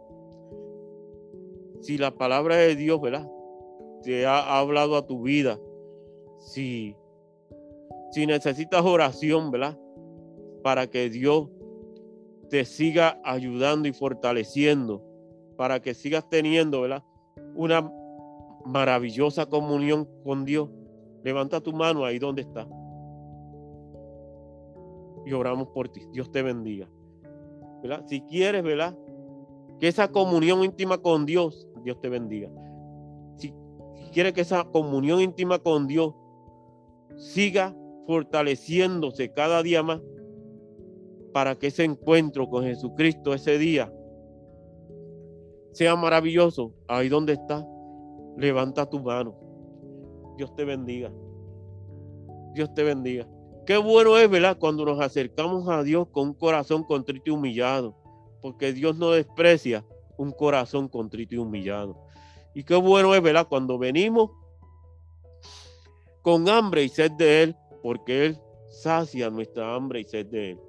si 1.80 1.96
la 1.96 2.10
palabra 2.10 2.56
de 2.56 2.74
Dios, 2.74 3.00
¿verdad? 3.00 3.30
Te 4.02 4.26
ha 4.26 4.58
hablado 4.58 4.96
a 4.96 5.06
tu 5.06 5.22
vida, 5.22 5.58
si, 6.38 6.96
si 8.10 8.26
necesitas 8.26 8.84
oración, 8.84 9.50
¿verdad? 9.50 9.78
Para 10.62 10.88
que 10.88 11.08
Dios 11.08 11.48
te 12.50 12.64
siga 12.64 13.20
ayudando 13.24 13.88
y 13.88 13.92
fortaleciendo, 13.92 15.02
para 15.56 15.80
que 15.80 15.94
sigas 15.94 16.28
teniendo, 16.28 16.80
¿verdad? 16.80 17.04
Una 17.54 17.90
maravillosa 18.64 19.46
comunión 19.46 20.08
con 20.24 20.44
Dios. 20.44 20.68
Levanta 21.22 21.60
tu 21.60 21.72
mano 21.72 22.04
ahí 22.04 22.18
donde 22.18 22.42
está. 22.42 22.68
Y 25.24 25.32
oramos 25.32 25.68
por 25.68 25.88
ti. 25.88 26.02
Dios 26.12 26.30
te 26.30 26.42
bendiga. 26.42 26.88
Si 28.06 28.20
quieres, 28.22 28.62
¿verdad? 28.62 28.96
Que 29.80 29.88
esa 29.88 30.08
comunión 30.08 30.64
íntima 30.64 30.98
con 30.98 31.26
Dios, 31.26 31.68
Dios 31.84 32.00
te 32.00 32.08
bendiga. 32.08 32.50
Si, 33.36 33.52
quieres 34.12 34.32
que 34.32 34.40
esa 34.40 34.64
comunión 34.64 35.20
íntima 35.20 35.58
con 35.58 35.86
Dios 35.86 36.14
siga 37.16 37.74
fortaleciéndose 38.06 39.32
cada 39.32 39.62
día 39.62 39.82
más 39.82 40.00
para 41.32 41.56
que 41.56 41.66
ese 41.66 41.84
encuentro 41.84 42.48
con 42.48 42.64
Jesucristo 42.64 43.34
ese 43.34 43.58
día 43.58 43.92
sea 45.72 45.94
maravilloso. 45.94 46.72
Ahí 46.88 47.08
donde 47.08 47.34
está, 47.34 47.66
levanta 48.36 48.88
tu 48.88 49.00
mano. 49.00 49.34
Dios 50.36 50.54
te 50.54 50.64
bendiga. 50.64 51.12
Dios 52.54 52.72
te 52.72 52.82
bendiga. 52.82 53.28
Qué 53.66 53.76
bueno 53.76 54.16
es, 54.16 54.30
¿verdad? 54.30 54.56
Cuando 54.58 54.84
nos 54.84 55.00
acercamos 55.00 55.68
a 55.68 55.82
Dios 55.82 56.06
con 56.12 56.28
un 56.28 56.34
corazón 56.34 56.84
contrito 56.84 57.24
y 57.26 57.30
humillado, 57.30 57.96
porque 58.40 58.72
Dios 58.72 58.96
no 58.96 59.10
desprecia 59.10 59.84
un 60.16 60.30
corazón 60.30 60.88
contrito 60.88 61.34
y 61.34 61.38
humillado. 61.38 62.00
Y 62.54 62.62
qué 62.62 62.76
bueno 62.76 63.12
es, 63.12 63.20
¿verdad? 63.20 63.48
Cuando 63.48 63.76
venimos 63.76 64.30
con 66.22 66.48
hambre 66.48 66.84
y 66.84 66.88
sed 66.88 67.10
de 67.12 67.42
Él, 67.42 67.56
porque 67.82 68.26
Él 68.26 68.38
sacia 68.70 69.30
nuestra 69.30 69.74
hambre 69.74 70.00
y 70.00 70.04
sed 70.04 70.26
de 70.26 70.52
Él. 70.52 70.60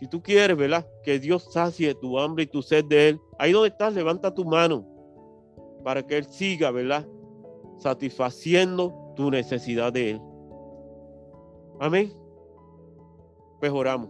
Si 0.00 0.08
tú 0.08 0.20
quieres, 0.20 0.56
¿verdad? 0.56 0.84
Que 1.04 1.20
Dios 1.20 1.48
sacie 1.52 1.94
tu 1.94 2.18
hambre 2.18 2.44
y 2.44 2.46
tu 2.48 2.62
sed 2.62 2.84
de 2.84 3.10
Él, 3.10 3.20
ahí 3.38 3.52
donde 3.52 3.68
estás, 3.68 3.94
levanta 3.94 4.34
tu 4.34 4.44
mano. 4.44 4.84
para 5.84 6.04
que 6.04 6.16
Él 6.16 6.24
siga, 6.24 6.72
¿verdad? 6.72 7.06
Satisfaciendo 7.78 9.12
tu 9.14 9.30
necesidad 9.30 9.92
de 9.92 10.10
Él. 10.10 10.20
Amén. 11.80 12.12
Pues 13.60 13.72
oramos. 13.72 14.08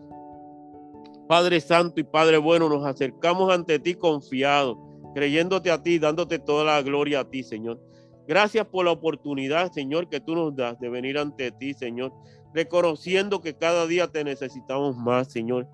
Padre 1.29 1.61
Santo 1.61 2.01
y 2.01 2.05
Padre 2.05 2.39
Bueno, 2.39 2.69
nos 2.69 2.85
acercamos 2.85 3.53
ante 3.53 3.79
ti 3.81 3.95
confiados, 3.95 4.79
creyéndote 5.15 5.71
a 5.71 5.83
ti, 5.83 5.99
dándote 5.99 6.39
toda 6.39 6.65
la 6.65 6.83
gloria 6.83 7.21
a 7.21 7.31
ti, 7.31 7.43
Señor. 7.43 7.81
Gracias 8.29 8.67
por 8.67 8.85
la 8.85 8.93
oportunidad, 8.93 9.73
Señor, 9.73 10.09
que 10.09 10.21
tú 10.21 10.35
nos 10.35 10.55
das 10.55 10.79
de 10.79 10.89
venir 10.89 11.19
ante 11.19 11.51
ti, 11.53 11.75
Señor, 11.75 12.13
reconociendo 12.55 13.41
que 13.41 13.57
cada 13.57 13.87
día 13.87 14.09
te 14.09 14.25
necesitamos 14.25 14.97
más, 14.97 15.31
Señor, 15.31 15.69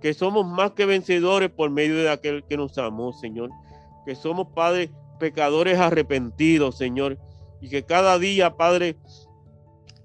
que 0.00 0.14
somos 0.14 0.46
más 0.46 0.72
que 0.72 0.86
vencedores 0.86 1.50
por 1.50 1.70
medio 1.70 1.96
de 1.96 2.10
aquel 2.10 2.44
que 2.44 2.56
nos 2.56 2.76
amó, 2.78 3.12
Señor, 3.12 3.50
que 4.04 4.14
somos, 4.14 4.48
Padre, 4.54 4.90
pecadores 5.18 5.78
arrepentidos, 5.78 6.76
Señor, 6.76 7.18
y 7.60 7.68
que 7.68 7.84
cada 7.84 8.18
día, 8.18 8.56
Padre, 8.56 8.96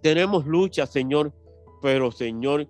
tenemos 0.01 0.45
lucha, 0.45 0.85
Señor, 0.85 1.33
pero, 1.81 2.11
Señor, 2.11 2.67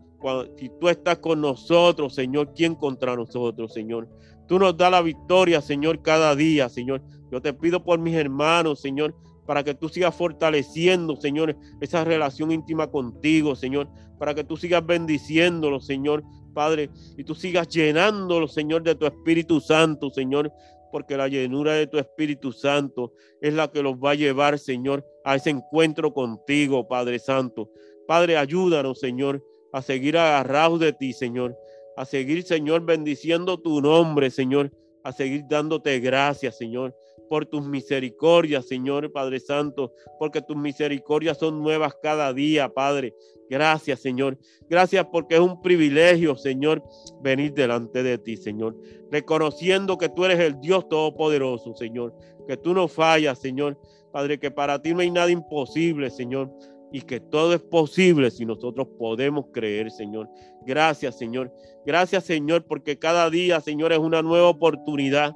si 0.57 0.69
tú 0.79 0.89
estás 0.89 1.19
con 1.19 1.41
nosotros, 1.41 2.15
Señor, 2.15 2.53
¿quién 2.55 2.75
contra 2.75 3.15
nosotros, 3.15 3.73
Señor? 3.73 4.07
Tú 4.47 4.59
nos 4.59 4.75
das 4.75 4.91
la 4.91 5.01
victoria, 5.01 5.61
Señor, 5.61 6.01
cada 6.01 6.35
día, 6.35 6.69
Señor. 6.69 7.01
Yo 7.31 7.41
te 7.41 7.53
pido 7.53 7.83
por 7.83 7.99
mis 7.99 8.15
hermanos, 8.15 8.79
Señor, 8.79 9.13
para 9.45 9.63
que 9.63 9.73
tú 9.73 9.89
sigas 9.89 10.15
fortaleciendo, 10.15 11.15
Señor, 11.15 11.55
esa 11.81 12.03
relación 12.03 12.51
íntima 12.51 12.87
contigo, 12.87 13.55
Señor, 13.55 13.89
para 14.17 14.33
que 14.33 14.43
tú 14.43 14.57
sigas 14.57 14.85
bendiciéndolo, 14.85 15.79
Señor, 15.79 16.23
Padre, 16.53 16.89
y 17.17 17.23
tú 17.23 17.35
sigas 17.35 17.67
llenándolo, 17.67 18.47
Señor, 18.47 18.83
de 18.83 18.95
tu 18.95 19.05
Espíritu 19.05 19.59
Santo, 19.61 20.09
Señor, 20.09 20.51
porque 20.91 21.17
la 21.17 21.27
llenura 21.27 21.73
de 21.73 21.87
tu 21.87 21.97
Espíritu 21.97 22.51
Santo 22.51 23.13
es 23.41 23.53
la 23.53 23.69
que 23.71 23.81
los 23.81 23.95
va 23.95 24.11
a 24.11 24.15
llevar, 24.15 24.59
Señor, 24.59 25.05
a 25.23 25.35
ese 25.35 25.49
encuentro 25.49 26.13
contigo, 26.13 26.87
Padre 26.87 27.19
Santo. 27.19 27.69
Padre, 28.07 28.37
ayúdanos, 28.37 28.99
Señor, 28.99 29.43
a 29.73 29.81
seguir 29.81 30.17
agarrados 30.17 30.79
de 30.79 30.93
ti, 30.93 31.13
Señor, 31.13 31.57
a 31.95 32.05
seguir, 32.05 32.43
Señor, 32.43 32.85
bendiciendo 32.85 33.59
tu 33.59 33.81
nombre, 33.81 34.29
Señor, 34.31 34.71
a 35.03 35.11
seguir 35.11 35.43
dándote 35.47 35.99
gracias, 35.99 36.57
Señor, 36.57 36.95
por 37.29 37.45
tus 37.45 37.65
misericordias, 37.65 38.67
Señor 38.67 39.11
Padre 39.11 39.39
Santo, 39.39 39.93
porque 40.19 40.41
tus 40.41 40.55
misericordias 40.55 41.37
son 41.37 41.61
nuevas 41.61 41.93
cada 42.01 42.33
día, 42.33 42.69
Padre. 42.69 43.13
Gracias, 43.49 44.01
Señor. 44.01 44.37
Gracias 44.69 45.05
porque 45.11 45.35
es 45.35 45.41
un 45.41 45.61
privilegio, 45.61 46.35
Señor, 46.35 46.83
venir 47.21 47.53
delante 47.53 48.03
de 48.03 48.17
ti, 48.17 48.37
Señor. 48.37 48.75
Reconociendo 49.11 49.97
que 49.97 50.09
tú 50.09 50.25
eres 50.25 50.39
el 50.39 50.59
Dios 50.59 50.87
Todopoderoso, 50.89 51.73
Señor. 51.75 52.13
Que 52.47 52.57
tú 52.57 52.73
no 52.73 52.87
fallas, 52.87 53.39
Señor. 53.39 53.79
Padre, 54.11 54.39
que 54.39 54.51
para 54.51 54.81
ti 54.81 54.93
no 54.93 54.99
hay 54.99 55.11
nada 55.11 55.31
imposible, 55.31 56.09
Señor 56.09 56.51
y 56.91 57.01
que 57.01 57.19
todo 57.19 57.53
es 57.53 57.61
posible 57.61 58.31
si 58.31 58.45
nosotros 58.45 58.87
podemos 58.97 59.47
creer, 59.51 59.91
Señor. 59.91 60.29
Gracias, 60.65 61.17
Señor. 61.17 61.53
Gracias, 61.85 62.23
Señor, 62.23 62.65
porque 62.65 62.97
cada 62.97 63.29
día, 63.29 63.59
Señor, 63.61 63.91
es 63.91 63.99
una 63.99 64.21
nueva 64.21 64.49
oportunidad 64.49 65.35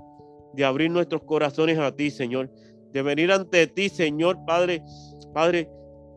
de 0.53 0.65
abrir 0.65 0.91
nuestros 0.91 1.23
corazones 1.23 1.77
a 1.77 1.95
ti, 1.95 2.09
Señor. 2.09 2.49
De 2.91 3.01
venir 3.01 3.31
ante 3.31 3.67
ti, 3.67 3.89
Señor, 3.89 4.37
Padre, 4.45 4.83
Padre, 5.33 5.69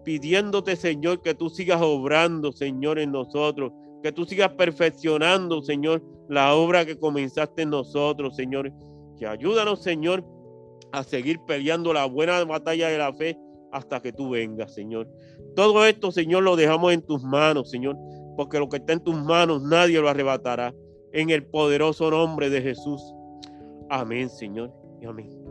pidiéndote, 0.04 0.76
Señor, 0.76 1.22
que 1.22 1.34
tú 1.34 1.50
sigas 1.50 1.80
obrando, 1.82 2.52
Señor, 2.52 2.98
en 2.98 3.12
nosotros. 3.12 3.72
Que 4.02 4.12
tú 4.12 4.24
sigas 4.24 4.50
perfeccionando, 4.52 5.62
Señor, 5.62 6.02
la 6.28 6.54
obra 6.54 6.84
que 6.84 6.98
comenzaste 6.98 7.62
en 7.62 7.70
nosotros, 7.70 8.36
Señor. 8.36 8.70
Que 9.18 9.26
ayúdanos, 9.26 9.82
Señor, 9.82 10.24
a 10.92 11.02
seguir 11.02 11.40
peleando 11.46 11.92
la 11.92 12.04
buena 12.06 12.44
batalla 12.44 12.88
de 12.88 12.98
la 12.98 13.12
fe 13.12 13.38
hasta 13.72 14.00
que 14.00 14.12
tú 14.12 14.30
vengas, 14.30 14.74
Señor. 14.74 15.08
Todo 15.56 15.84
esto, 15.84 16.12
Señor, 16.12 16.44
lo 16.44 16.56
dejamos 16.56 16.92
en 16.92 17.02
tus 17.02 17.22
manos, 17.24 17.70
Señor, 17.70 17.96
porque 18.36 18.58
lo 18.58 18.68
que 18.68 18.76
está 18.76 18.92
en 18.92 19.00
tus 19.00 19.16
manos 19.16 19.62
nadie 19.62 20.00
lo 20.00 20.08
arrebatará. 20.08 20.74
En 21.12 21.30
el 21.30 21.44
poderoso 21.46 22.10
nombre 22.10 22.50
de 22.50 22.60
Jesús. 22.60 23.00
Amén, 23.88 24.28
Señor. 24.28 24.72
Y 25.00 25.06
amén. 25.06 25.43